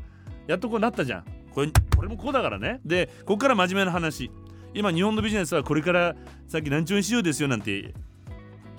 [0.47, 1.25] やっとこうなったじゃん。
[1.51, 2.81] これこれもこうだからね。
[2.85, 4.29] でここから真面目な話。
[4.73, 6.15] 今日本のビジネスはこれから
[6.47, 7.93] さっき何兆円市場ですよなんて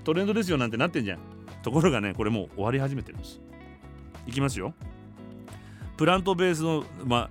[0.05, 1.19] トレンドですよなんてなってんじゃん。
[1.63, 3.41] ところがねこれもう終わり始めてるんです。
[4.27, 4.75] いきますよ。
[5.97, 7.31] plant base のま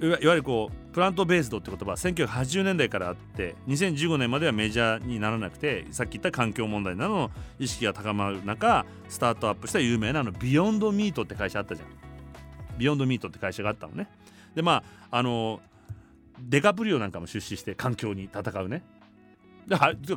[0.00, 11.88] あいわゆるこう plant-based って言葉は1980年代からあって2015年まではメジャーにならなくてさっき言った環境問題などの意識が高まる中スタートアップした有名なの Beyond Meat って会社あったじゃん。
[12.78, 14.08] Beyond Meat って会社があったのね。
[14.54, 15.60] でまああの
[16.40, 18.82] デカプリオなんかも出資して環境に戦うね。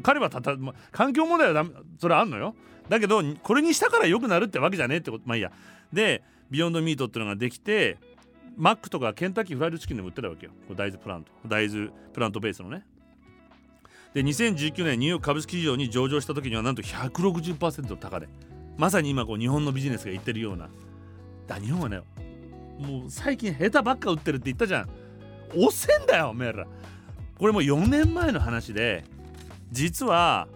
[0.02, 1.66] 彼はたた、ま、環境問題は
[2.00, 2.56] それはあんのよ。
[2.88, 5.24] だけどこれにしたから良くなるってわけじゃねえってこと。
[5.26, 5.52] まあいいや。
[5.92, 7.98] で Beyond Meat っていうのができて
[8.60, 10.52] マックとかケンタッキーフライドチキンでも売ってたわけよ。
[10.76, 11.32] 大豆 plant。
[11.48, 12.86] 大豆 plant base のね。
[14.14, 18.28] で2019年ニューヨーク株式市場に上場した時にはなんと160%高値
[18.76, 20.70] まさに今こう日本のビジネスが言ってるような。
[21.48, 22.02] だ日本はね
[22.80, 24.90] もう最近下手ばっか売ってるって言ったじゃん。
[25.56, 26.68] 遅せんだよおめえら。
[27.38, 29.06] これもう4年前の話で
[29.72, 30.50] 実は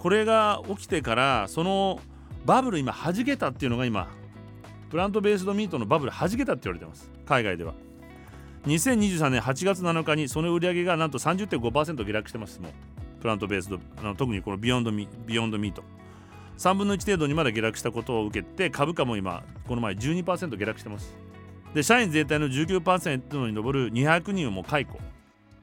[0.00, 2.00] これが起きてからその
[2.44, 4.08] バブル今弾けたっていうのが今
[4.90, 7.10] plant-based meat のバブル弾けたって言われてます。
[7.26, 7.74] 海外では。
[8.66, 12.72] 2023年8月7日にその売り上げがなんと30.5%下落してますもう。
[13.20, 15.82] plant-based あの特にこの Beyond Mea- Beyond Meat。
[16.58, 21.16] 3分の1程度にまで下落したことを受けて株価も今この前12%下落してます。
[21.74, 24.98] で社員全体の19%に上る200人をもう解雇。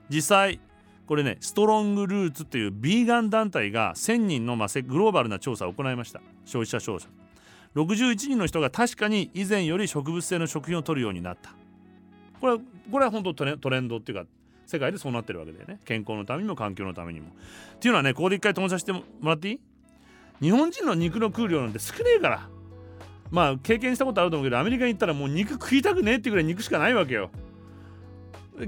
[0.10, 0.60] 実際
[1.08, 6.22] これねストロングルーツというビーガン団体が1000人のグローバルな調査を行いました。
[6.46, 7.10] 消費者調査。
[7.76, 11.52] 61人の人が確かに以前より植物性の食品を取るようになった。
[12.40, 12.60] これは
[12.92, 14.26] これは本当トレトレンドっていうか
[14.66, 15.80] 世界でそうなってるわけでね。
[15.86, 17.28] 健康のためにも環境のためにも。
[17.76, 19.60] っていうのはねここで一回飛ばさせてもらっていい？
[20.42, 22.50] 日本人の肉の食う量なんて少ねえから。
[23.32, 27.32] まあ経験したことあると思うけどアメリカに行ったらもう肉食いたくねえっていうぐらい肉しかないわけよ。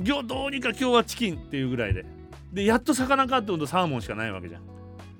[0.04, 2.06] 今日どうにか今日はチキンっていうぐらいで。
[2.52, 4.62] でやっと魚かって思うとサーモンしかないわけじゃん。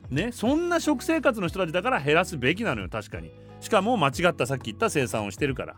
[0.10, 3.32] ねそんな食生活の人たちだから減らすべきなのよ確かに。
[3.66, 4.46] しかも間違った。
[4.46, 5.76] さっき言った生産をしてるから。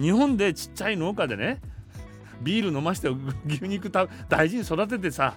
[0.00, 1.60] 日本でちっちゃい農家でね
[2.42, 3.08] ビール飲まして
[3.46, 5.36] 牛肉た大事に育ててさ。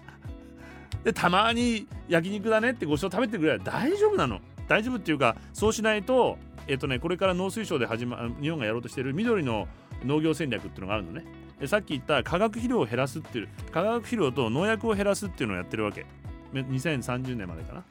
[1.03, 4.39] でたまに焼肉だねってごちそう食べてくれば大丈夫なの。
[4.67, 9.67] 大丈夫っていうかそうしないとえっとねこれから農水省で始ま日本がやろうとしてる緑の
[10.03, 11.25] 農業戦略っていうのがあるのね。
[11.59, 16.07] でさっき言った化学肥料を減らすっていう化学肥料と農薬を減らすっていうのをやってるわけ。
[16.53, 17.84] 2030年までかな。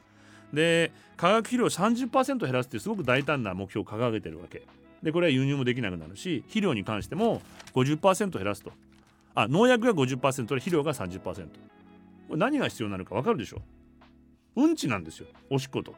[0.53, 4.63] で化学肥料を30%減らすってすごく大胆な目標を掲げてるわけ。
[5.03, 7.41] でこれは輸入もできなくなるし肥料に関しても
[7.73, 8.71] 50%減らすと。
[9.35, 11.33] あ農薬が50%で肥料が30%こ
[12.31, 13.61] れ何が必要なのか分かるでしょ
[14.55, 14.67] う？
[14.67, 15.95] んちなんですよおしっこと。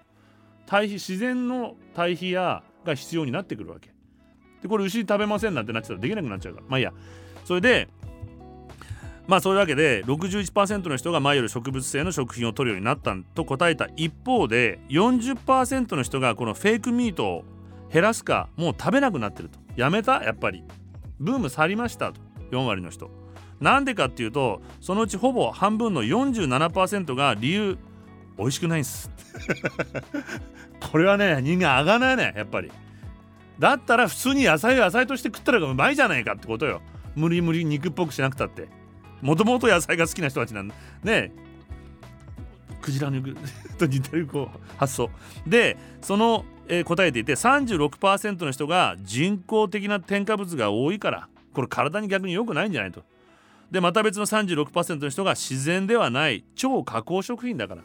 [0.65, 3.89] 対比自然の対比やが必要になってくるわけ。
[4.61, 6.65] でこれ牛食べませんなんてなってたらできなくなっちゃうから。
[6.67, 6.93] まあいいや。
[7.45, 7.87] それで
[9.29, 13.87] まあそういうわけで61%の人が前より植物性の食品を取るようになったと答えた。
[13.95, 17.45] 一方で40%の人がこのフェイクミートを
[17.93, 19.59] 減らすかもう食べなくなってると。
[19.75, 20.23] やめた？
[20.23, 20.63] やっぱり。
[21.19, 22.19] ブーム去りましたと。
[22.49, 23.11] 4割の人。
[23.59, 27.77] なんでかっていうとそのうちほぼ半分の47%が理由
[28.39, 29.11] 美味しくないんす。
[30.91, 32.71] これはね人間あがないねやっぱり。
[33.59, 36.81] だったら普通に野菜を野菜として食ったらうまいじゃないかってことよ。
[37.15, 38.78] 無理無理肉っぽくしなくたって
[39.21, 40.75] もともと野菜が好きな人たちなんだ。
[41.03, 41.31] ね。
[42.81, 43.21] クジラの
[43.77, 45.09] と似てるこう発想。
[45.45, 53.03] でその、えー、答えていて36%の人が人工的な添加物が多いからこれ体に逆に良くないんじゃないと。
[53.69, 57.83] でまた別の36%の人が自然ではない超加工食品だから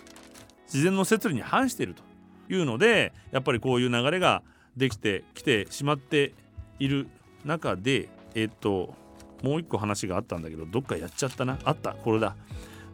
[0.64, 2.02] 自然の摂理に反していると。
[2.48, 4.42] いうのでやっぱりこういう流れが
[4.76, 6.34] できてきてしまって
[6.78, 7.08] いる
[7.44, 8.94] 中でえっと
[9.42, 11.58] もう一個話があったんだけどどっかやっちゃったな。
[11.64, 12.36] あったこれだ。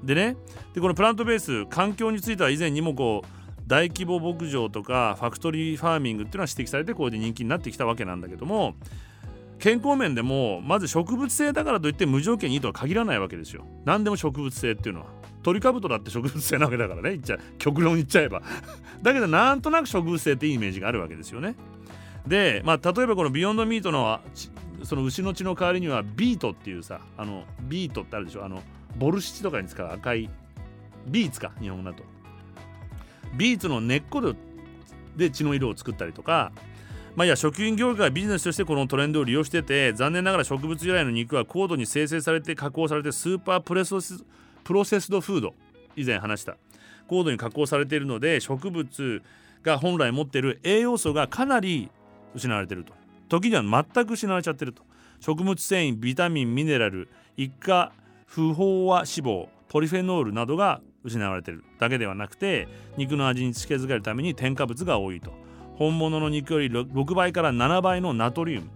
[0.03, 0.37] でね
[0.75, 3.29] でこのプラントベース環境については以前にもこう
[3.67, 8.75] 大規模牧場とか factory farming っていうのは指摘されてこれで人気になってきたわけなんだけども
[9.61, 13.67] 健康面でもまず植物性だからといって無条件にいいとは限らないわけですよ。
[13.85, 15.07] 何でも植物性っていうのは。
[15.43, 17.11] トリカブトだって植物性なわけだからね。
[17.11, 18.43] 言っちゃ極論言っちゃえば。
[19.03, 21.55] だけどなんとなく植物性っていいイメージがあるわけですよね。
[22.27, 24.21] でまあ例えばこのビヨンドミートの
[24.85, 28.45] その牛の血の代わりにはビートっていうさあのビートってあるでしょ？
[28.45, 28.63] あの
[28.97, 30.31] ボルシチとかに使う赤い
[31.07, 31.53] ビーツか？
[31.61, 32.03] 日本語だと。
[33.37, 34.35] ビーツの根っこ
[35.17, 36.53] で血の色を作ったりとか
[37.17, 44.25] まあ、いや食品業界はビジネスとしてこのトレンドを利用してて残念ながら植物由来の肉は高度に生成されて加工されてスーパープレソス
[44.63, 45.55] プロセスドフード
[45.97, 46.57] 以前話した。
[47.09, 49.23] 高度に加工されているので植物
[49.65, 51.91] が本来持っている栄養素がかなり
[52.35, 52.93] 失われていると。
[53.31, 54.83] 時には全く失われちゃってると。
[55.21, 57.93] 食物繊維ビタミンミネラル一過
[58.27, 61.65] 不飽和脂肪ポリフェノールなどが失われてる。
[61.79, 65.33] だけではなくて肉の味につけづけるために添加物が多いと。
[65.77, 68.69] 本物の肉より6倍から7倍のナトリウム。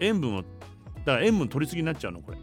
[0.00, 2.38] 塩分をだから塩分取りすぎになっちゃうのこれ。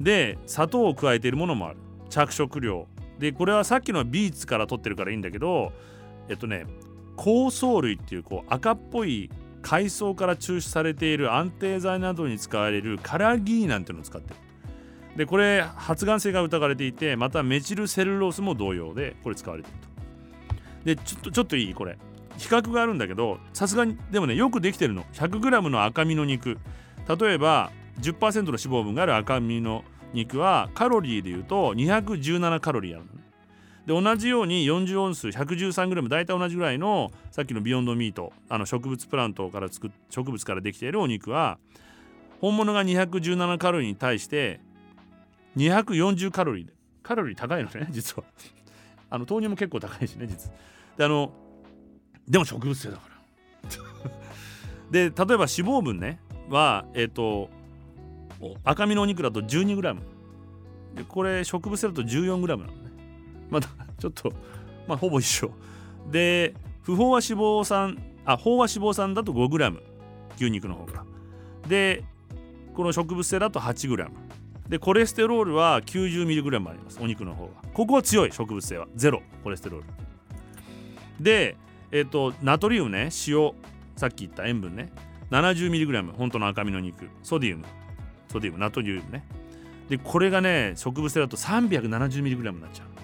[0.00, 1.76] で砂糖を加えているものもある。
[2.08, 2.86] 着色料。
[3.18, 5.72] でこれはさっきのビーツから取ってるからいいんだけど
[6.28, 6.66] えっとね
[7.16, 9.28] 香草類っていうこう赤っぽい
[9.68, 14.36] 海藻から抽出されている安定剤などに使われるカラギーなんていうのを使ってる。
[15.14, 20.84] でこれ発がん性が疑われていてまたメチルセルロースも同様でこれ使われてると。
[20.86, 21.98] でちょっとちょっといいこれ。
[22.38, 25.04] 比較があるんだけどさすがにでもねよくできてるの。
[25.12, 26.56] 100g の赤身の肉。
[27.06, 33.17] 例えば10%の脂肪分がある赤身の肉はカロリーでいうと217カロリーあるの
[33.88, 41.58] で同じように40オンス 113g 大体同じぐらいのさっきのビヨンドミートあの植物プラントから作植物からできているお肉は
[42.42, 44.60] 本物が217カロリーに対して
[45.56, 48.24] 240カロリーでカロリー高いのね 実は。
[49.08, 50.52] あの豆乳も結構高いしね実。
[50.98, 51.32] であの
[52.28, 53.70] でも植物性だから。
[54.92, 56.20] で例えば脂肪分ね
[56.50, 57.48] はえっ、ー、と
[58.64, 59.98] 赤身のお肉だと 12g
[60.94, 62.77] でこれ植物性だと 14g なの。
[63.50, 63.68] まだ
[63.98, 64.32] ちょっと
[64.86, 65.50] まあほぼ一緒
[66.10, 69.80] で不飽和脂肪酸あ飽和脂肪酸だと 5g
[70.36, 71.04] 牛肉の方が。
[71.66, 72.04] で
[72.74, 74.08] この植物性だと 8g
[74.68, 76.98] でコレステロールは 90mg あります。
[77.00, 77.50] お肉の方は。
[77.72, 78.86] ここは強い植物性は。
[78.94, 79.86] ゼロコレステロール。
[81.20, 81.56] で
[81.90, 83.52] えっ、ー、とナトリウムね塩
[83.96, 84.92] さっき言った塩分ね。
[85.30, 87.08] 70mg 本当の赤身の肉。
[87.22, 87.64] ソディウム。
[88.28, 88.58] ソディウム。
[88.58, 89.26] ナトリウムね。
[89.88, 92.97] でこれがね植物性だと 370mg になっちゃう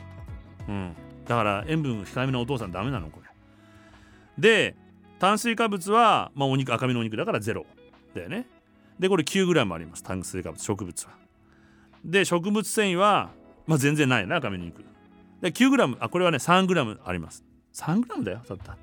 [0.69, 0.95] うん。
[1.27, 3.29] だから塩分控えめなお父さんダメなのこれ。
[4.39, 4.75] で
[5.19, 7.67] 炭水化物は、まあ、お肉赤身のお肉だからゼロ。
[8.15, 8.47] だよね。
[8.99, 10.03] でこれ 9g あります。
[10.03, 11.13] 炭水化物植物は。
[12.05, 13.31] で植物繊維は、
[13.67, 14.85] まあ、全然ないな赤身の肉。
[15.41, 17.45] で 9g あこれはね 3g あります。
[17.73, 18.77] 3g だよたった。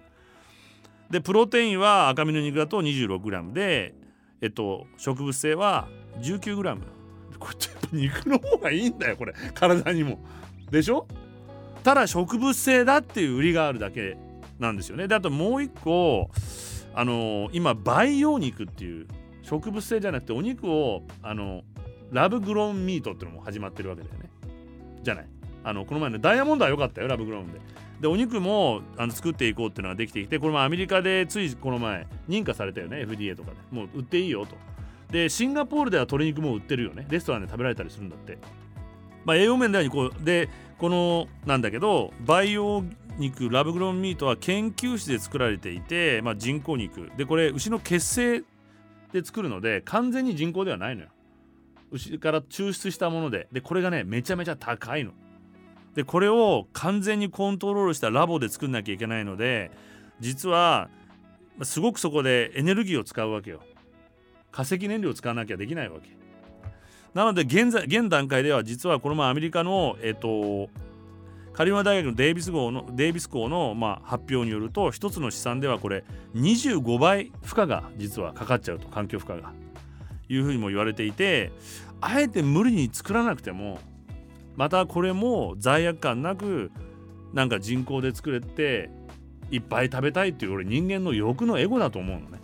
[1.10, 3.94] でプロテインは赤身の肉だと 26g で
[4.42, 5.88] えっと植物性は
[6.22, 6.80] 19g
[7.40, 9.34] これやっぱ肉の方がいいんだよこれ。
[9.54, 10.20] 体にも。
[10.72, 11.08] でしょ？
[11.84, 14.18] ただ植物性だっていう売りがあるだけ
[14.60, 15.08] なんですよね。
[15.08, 16.30] であともう一個
[16.94, 19.08] あの、今培養肉っていう
[19.42, 21.64] 植物性じゃなくてお肉をあの
[22.12, 24.30] ラブグローンミートっていうのも始まってるわけだよね。
[25.02, 25.26] じゃない？
[25.64, 27.60] あのこの前のダイヤモンドは良かったよラブグローンで。
[28.02, 33.58] でお肉もあの作っていこうっていうのができてきてこれもアメリカでついこの前認可されたよね FDA とかで。
[33.72, 34.56] もう売っていいよと。
[35.12, 37.06] でシンガポールでは鶏肉も売ってるよね。
[37.10, 38.38] レストランで食べられたりするんだって。
[39.24, 40.50] まあ栄養面ではにこうで
[40.82, 42.84] このなんだけど培養
[43.20, 47.12] 肉ラブグロンミートは研究室で作られていて、まあ、人工肉。
[47.18, 48.44] でこれ牛の血清
[49.14, 51.10] で作るので完全に人工ではないのよ。
[51.92, 53.48] 牛から抽出したもので。
[53.52, 55.12] でこれがねめちゃめちゃ高いの。
[55.94, 59.70] でこれを完全にコントロールしたラボで作んなきゃいけないので
[60.20, 60.90] 実は
[61.62, 63.62] すごくそこでエネルギーを使うわけよ。
[64.52, 66.21] 化石燃料を使わなきゃできないわけ。
[67.14, 70.70] なので現在現段階では実はこのアメリカのえっ、と
[71.54, 76.06] カリフォルニア大学のデイビス号のデイビス校の、まあ、発表によると一つの試算ではこれ
[76.36, 79.52] 25倍負荷が実はかかっちゃうと環境負荷が。
[80.34, 81.52] いうふうにも言われていて
[82.00, 83.80] あえて無理に作らなくても
[84.56, 86.72] またこれも罪悪感なく
[87.34, 88.90] なんか人工で作れて
[89.50, 92.41] いっぱい食べたいっていう俺人間の欲のエゴだと思うのね。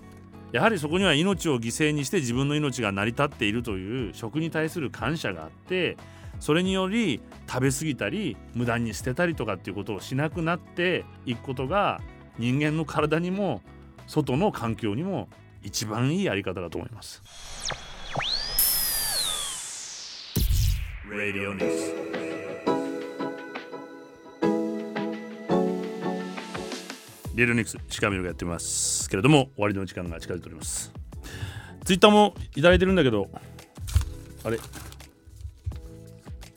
[0.52, 5.98] やはりそこには命を犠牲にして自分の命が成り立っているという食に対する感謝があって
[6.40, 12.02] それにより食べ過ぎたり無駄に捨てたりとかっていうことをしなくなっていくことが
[12.38, 13.62] 人間の体にも
[14.06, 15.28] 外の環境にも
[15.64, 17.22] 一番いいやり方だと思います。
[21.10, 22.27] Radio News
[27.38, 30.92] リルニクスシカミルがやってますけれども終わりの時間が近づいております。
[31.86, 33.30] ツイッターもいただいてるんだけど
[34.44, 34.58] あれ？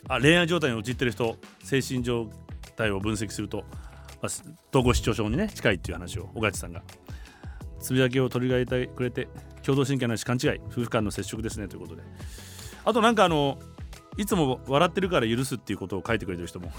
[0.09, 2.31] あ恋愛状態に陥ってる人精神状
[2.77, 3.63] 態を分析すると、
[4.23, 4.29] ま、
[4.71, 6.83] 統合失調症にね近いっていう話を小勝さんが。
[7.79, 9.29] つぶやきを取り上げてくれて
[9.63, 12.03] 共同神経のし勘違い夫婦間の接触ですねということで。
[12.87, 13.59] あとなんかあの
[14.17, 16.73] いつも笑ってるから許すっていうことを書いてくれてる人も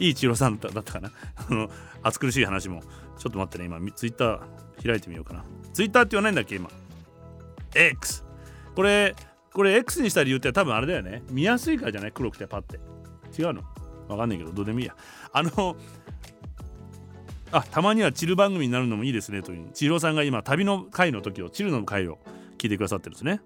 [0.00, 1.12] いい千尋さんだったかな。
[1.36, 1.70] あの
[2.02, 2.82] 暑苦しい話も。
[3.18, 3.66] ちょっと待ってね。
[3.66, 4.40] 今ツイッター
[4.84, 5.44] 開いてみようかな。
[5.72, 6.70] ツイッターって言わないんだっけ今。
[7.74, 8.24] X
[8.74, 9.14] これ
[9.52, 11.22] これ X にした理由って多分あれだよね。
[11.30, 12.12] 見やすいからじゃない？
[12.12, 12.80] 黒くてパッて。
[13.38, 13.62] 違うの？
[14.08, 14.96] わかんないけどどうでもいいや。
[15.32, 15.76] あの
[17.52, 19.70] あたまにはチル番組になるのもいいですねという。
[19.72, 22.18] 千尋さんが今旅の回の時をチルの回を
[22.58, 23.40] 聞いてくださってるんですね。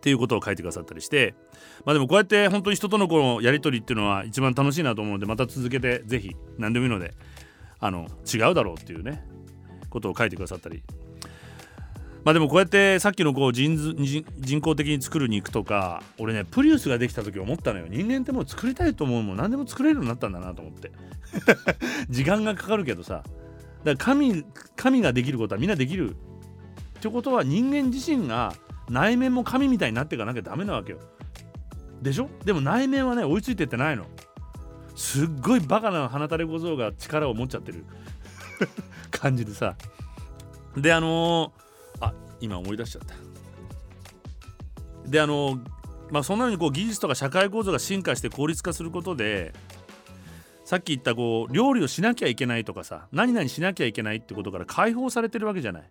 [0.00, 1.34] っていうことを書いてくださったりして
[1.84, 7.12] まあでもこうやって本当に人とのこのやり取りっていうのは一番楽しいなと思うのでまた続けて是非何でもいいので
[7.78, 9.22] あの違うだろうっていうね
[9.90, 10.82] ことを書いてくださったり。
[12.22, 17.86] まあでもこうやってさっきのこう人人人工的に作る肉とか俺ねプリウスができた時思ったのよ。
[17.88, 19.36] 人間ってもう作りたいと思うもん。
[19.36, 20.92] 何でも作れるようになったんだなと思って。
[22.10, 23.24] 時間がかかるけどさ。
[23.84, 24.44] だから神
[24.76, 26.10] 神ができることはみんなできる。
[26.10, 28.54] ってことは人間自身が
[28.90, 30.98] 内面も神みたいになっていかなきゃダメなわけよ。
[32.02, 32.28] でしょ？
[32.44, 34.06] でも内面はね追いついてってないの。
[34.96, 37.84] すっごいバカな鼻垂れ小僧が力を持っちゃってる。
[39.10, 39.76] 感じでさ。
[40.76, 43.14] であのー、あ今思い出しちゃった。
[45.08, 45.60] であのー、
[46.10, 49.52] まあそんなにこう技術とか社会構造が進化して効率化することで
[50.64, 55.90] さっき言ったこう料理をしなきゃいけないとかさ何々しなきゃいけないってことから解放されてるわけじゃない。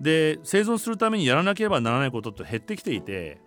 [0.00, 3.38] で生存するためにやらなければならないことって減ってきていて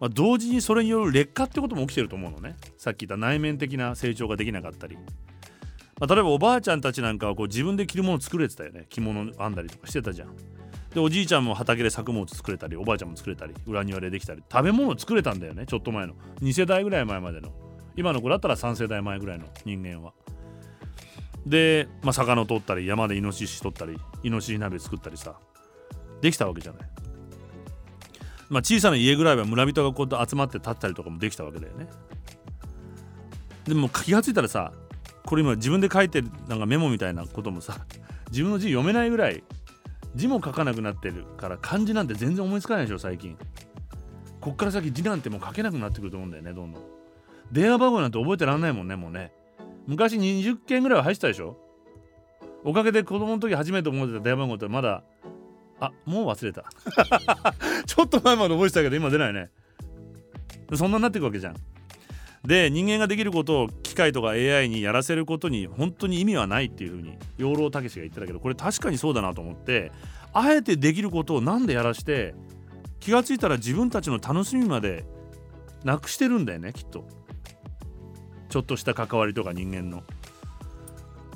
[0.00, 2.56] まあ、同時にそれによる劣化ってことも起きてると思うのね。
[2.76, 8.86] さっき言った内面的な成長ができなかったり、まあ、例えばおばあちゃんたちなんかはこう自分で着るもの作れてたよね。
[8.88, 10.36] 着物編んだりとかしてたじゃん。
[10.94, 16.14] でおじいちゃんも畑で作物作れたりおばあちゃんも作れたり裏庭でできたり食べ物作れたんだよねちょっと前の。
[16.42, 17.52] 2世代ぐらい前までの。
[17.96, 20.12] 今の子だったら3世代前ぐらいの人間は。
[21.44, 25.40] で、まあ、魚取ったり山でイノシシ取ったりイノシシ鍋作ったりさ。
[26.20, 26.88] できたわけじゃない。
[28.48, 31.86] まあ、小さな家ぐらいは村人がこう集まって建ったりとかもできたわけだよね。
[33.64, 34.72] でも気が付いたらさ
[35.26, 37.76] これ今自分で書いてるなんかメモみたいなこともさ
[38.30, 39.44] 自分の字読めないぐらい
[40.14, 43.36] 字も書かなくなってるから漢字なんて全然思いつかないでしょ最近。
[44.40, 46.82] こっから先字なんてもう書けなくなってくると思うんだよねどんどん。
[47.52, 49.32] 電話番号なんて覚えてらんないもんねもうね。
[49.86, 51.58] 昔20件ぐらいは入ってたでしょ。
[52.64, 55.02] おかげで子供の時初めて思ってた電話番号ってまだ
[55.80, 56.64] あもう忘れた。
[57.86, 59.50] ちょっと前まで覚えてたけど今出ないね。
[60.74, 61.56] そんなになっていくわけじゃん。
[62.44, 69.92] で人間ができることを機械とか AI にやらせることに本当に意味はないっていうふうに養老孟司が言ってたけどこれ確かにそうだなと思って
[70.32, 72.34] あえてできることを何でやらして
[73.00, 75.04] 気が付いたら自分たちの楽しみまで
[75.84, 77.06] なくしてるんだよねきっと。
[78.48, 80.02] ちょっとした関わりとか人間の。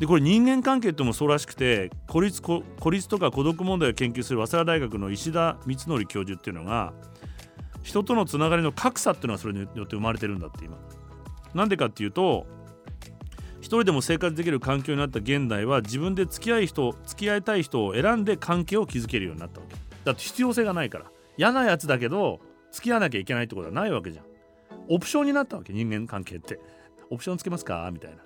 [0.03, 6.93] でこれ人間関係ってもそうらしくて孤立孤立とか孤独問題を研究する早稲田大学の石田光則教授っていうのが
[7.85, 10.77] 人とのつながりの格差っていうのはそれによって生まれてるんだって今。
[11.55, 12.49] なんでかっていうと
[13.61, 19.77] 一人でも生活できる環境になった現代は自分で付き合い人付き合いたい人を選んで関係を築けるようになったわけ。
[20.05, 21.05] だって必要性がないから。
[21.37, 22.41] 嫌なやつだけど
[22.73, 24.25] 付き合わなきゃいけないってことはないわけじゃん。
[24.89, 26.59] オプションになったわけ人間関係って。
[27.09, 27.89] オプションつけますか？
[27.93, 28.17] みたいな。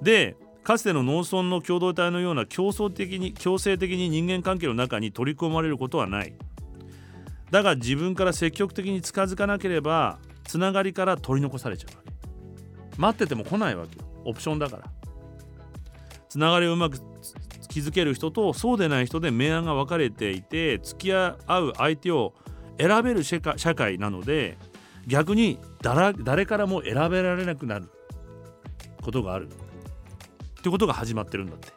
[0.00, 6.34] でかつての農村の共同体のような競争的に強制的に人間関係の中に取り込まれることはない。
[7.50, 12.12] だが自分から積極的に近づかなければつながりから取り残されちゃうわけ。
[12.96, 14.04] 待ってても来ないわけよ。
[14.24, 14.84] オプションだから。
[16.28, 16.98] つながりをうまく
[17.68, 22.34] 築ける人とそうでない人で明暗が分かれていて付き合う相手を
[22.78, 24.56] 選べる社会なので
[25.06, 27.90] 逆に誰からも選べられなくなる
[29.02, 29.48] ことがある。
[30.62, 31.72] ってことが始まってるんだって。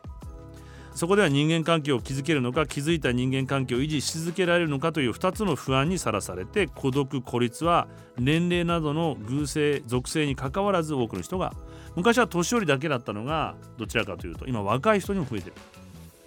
[0.93, 11.53] そこでは人間関係を築けるのか築いた人間関係を維持し続けられるのかという2つの不安にさらされて孤独孤立は年齢などの偶性属性にかかわらず多くの人が
[11.97, 15.53] 昔は年寄りだけだったのがどちらかというと今若い人にも増えてる。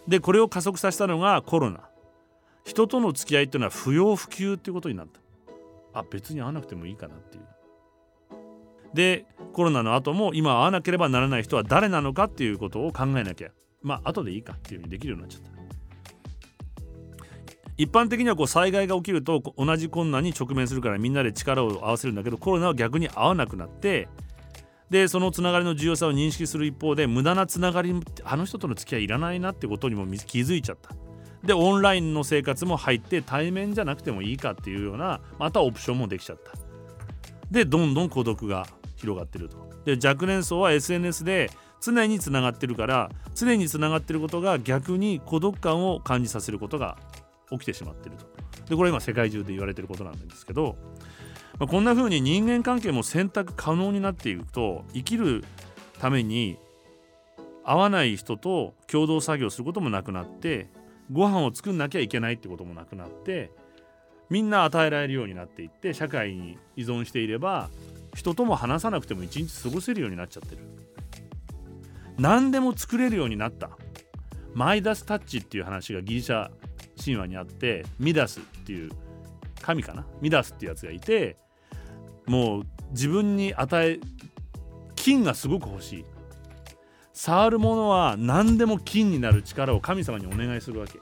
[0.06, 1.80] でこれを加速させたのがコロナ。
[2.64, 5.20] 人との付き合いっていうのは不要不急っていうことになった。
[6.00, 7.44] あ別に会わなくてもいいかなっていう。
[8.94, 13.50] でコロナの後も今会わなければならない人は誰なのかっていうことを考えなきゃ。
[13.82, 15.58] まあ後でいいかっていうふうにできるようになっちゃった。
[17.76, 24.08] 一般的にはこう災害が起きると同じ困難に直面するからみんなで力を合わせるんだけどコロナは逆に合わなくなって
[24.90, 27.94] でそのつながりの重要さを認識する一方で無駄なつながり
[28.24, 30.90] あの人との付き合いいらないなってことにも気づいちゃった。
[31.44, 36.52] でオンラインの生活も入って対面じゃなくてもいいかっていうようなまたオプションもできちゃった。
[37.48, 38.66] でどんどん孤独が
[38.98, 39.56] 広がってると。
[39.84, 41.50] で若年層は SNS で
[41.80, 46.98] 常につながってるから常につながってることが逆に孤独感を感じさせることが
[47.50, 48.26] 起きてしまってると。
[48.68, 50.76] でこれ今世界中で言われてることなんですけど、
[51.58, 55.44] まあ、こんな風に人間関係も選択可能になっていくと生きる
[55.98, 56.58] ために
[57.64, 60.70] 合わない人と共同作業することもなくなって
[61.12, 63.50] ご飯を作んなきゃいけないってこともなくなって
[64.30, 67.70] みんな与えられるようになっていって社会に依存していれば
[68.14, 70.62] 人とも話さなくても一日過ごせるようになっちゃってる。
[72.18, 73.70] 何でも作れるようになった。
[74.54, 76.50] マイダスタッチっていう話がギリシャ
[77.02, 78.90] 神話にあってミダスっていう
[79.62, 80.04] 神かな？
[80.20, 81.36] ミダスっていうやつがいて
[82.26, 84.00] もう自分に与え
[84.96, 86.04] 金がすごく欲しい。
[87.12, 90.98] 触るものは何でも金になる力を神様にお願いするわけ。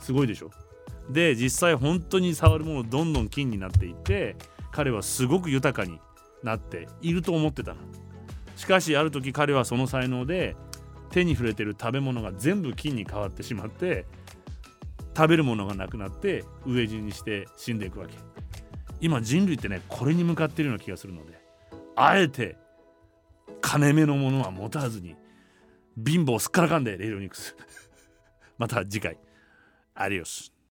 [0.00, 0.50] すごいでしょ？
[1.08, 4.36] で実際本当に触るものどんどん金になっていって
[4.74, 6.00] 彼はすごく豊かに
[6.42, 7.76] なっていると思ってた
[8.56, 10.56] しかしある時彼はその才能で
[11.10, 14.04] 手に触れてる食べ物が全部金に変わってしまって
[15.16, 18.14] 食べるものがなくなって飢え死にして死んでいくわけ。
[19.00, 21.38] 今人類ってねこれに向かってるような気がするので
[21.94, 22.56] あえて
[23.60, 25.14] 金目のものは持たずに
[26.04, 27.54] 貧乏すっからかんでレイロニクス。
[28.58, 29.18] また次回。
[29.94, 30.53] アディオス。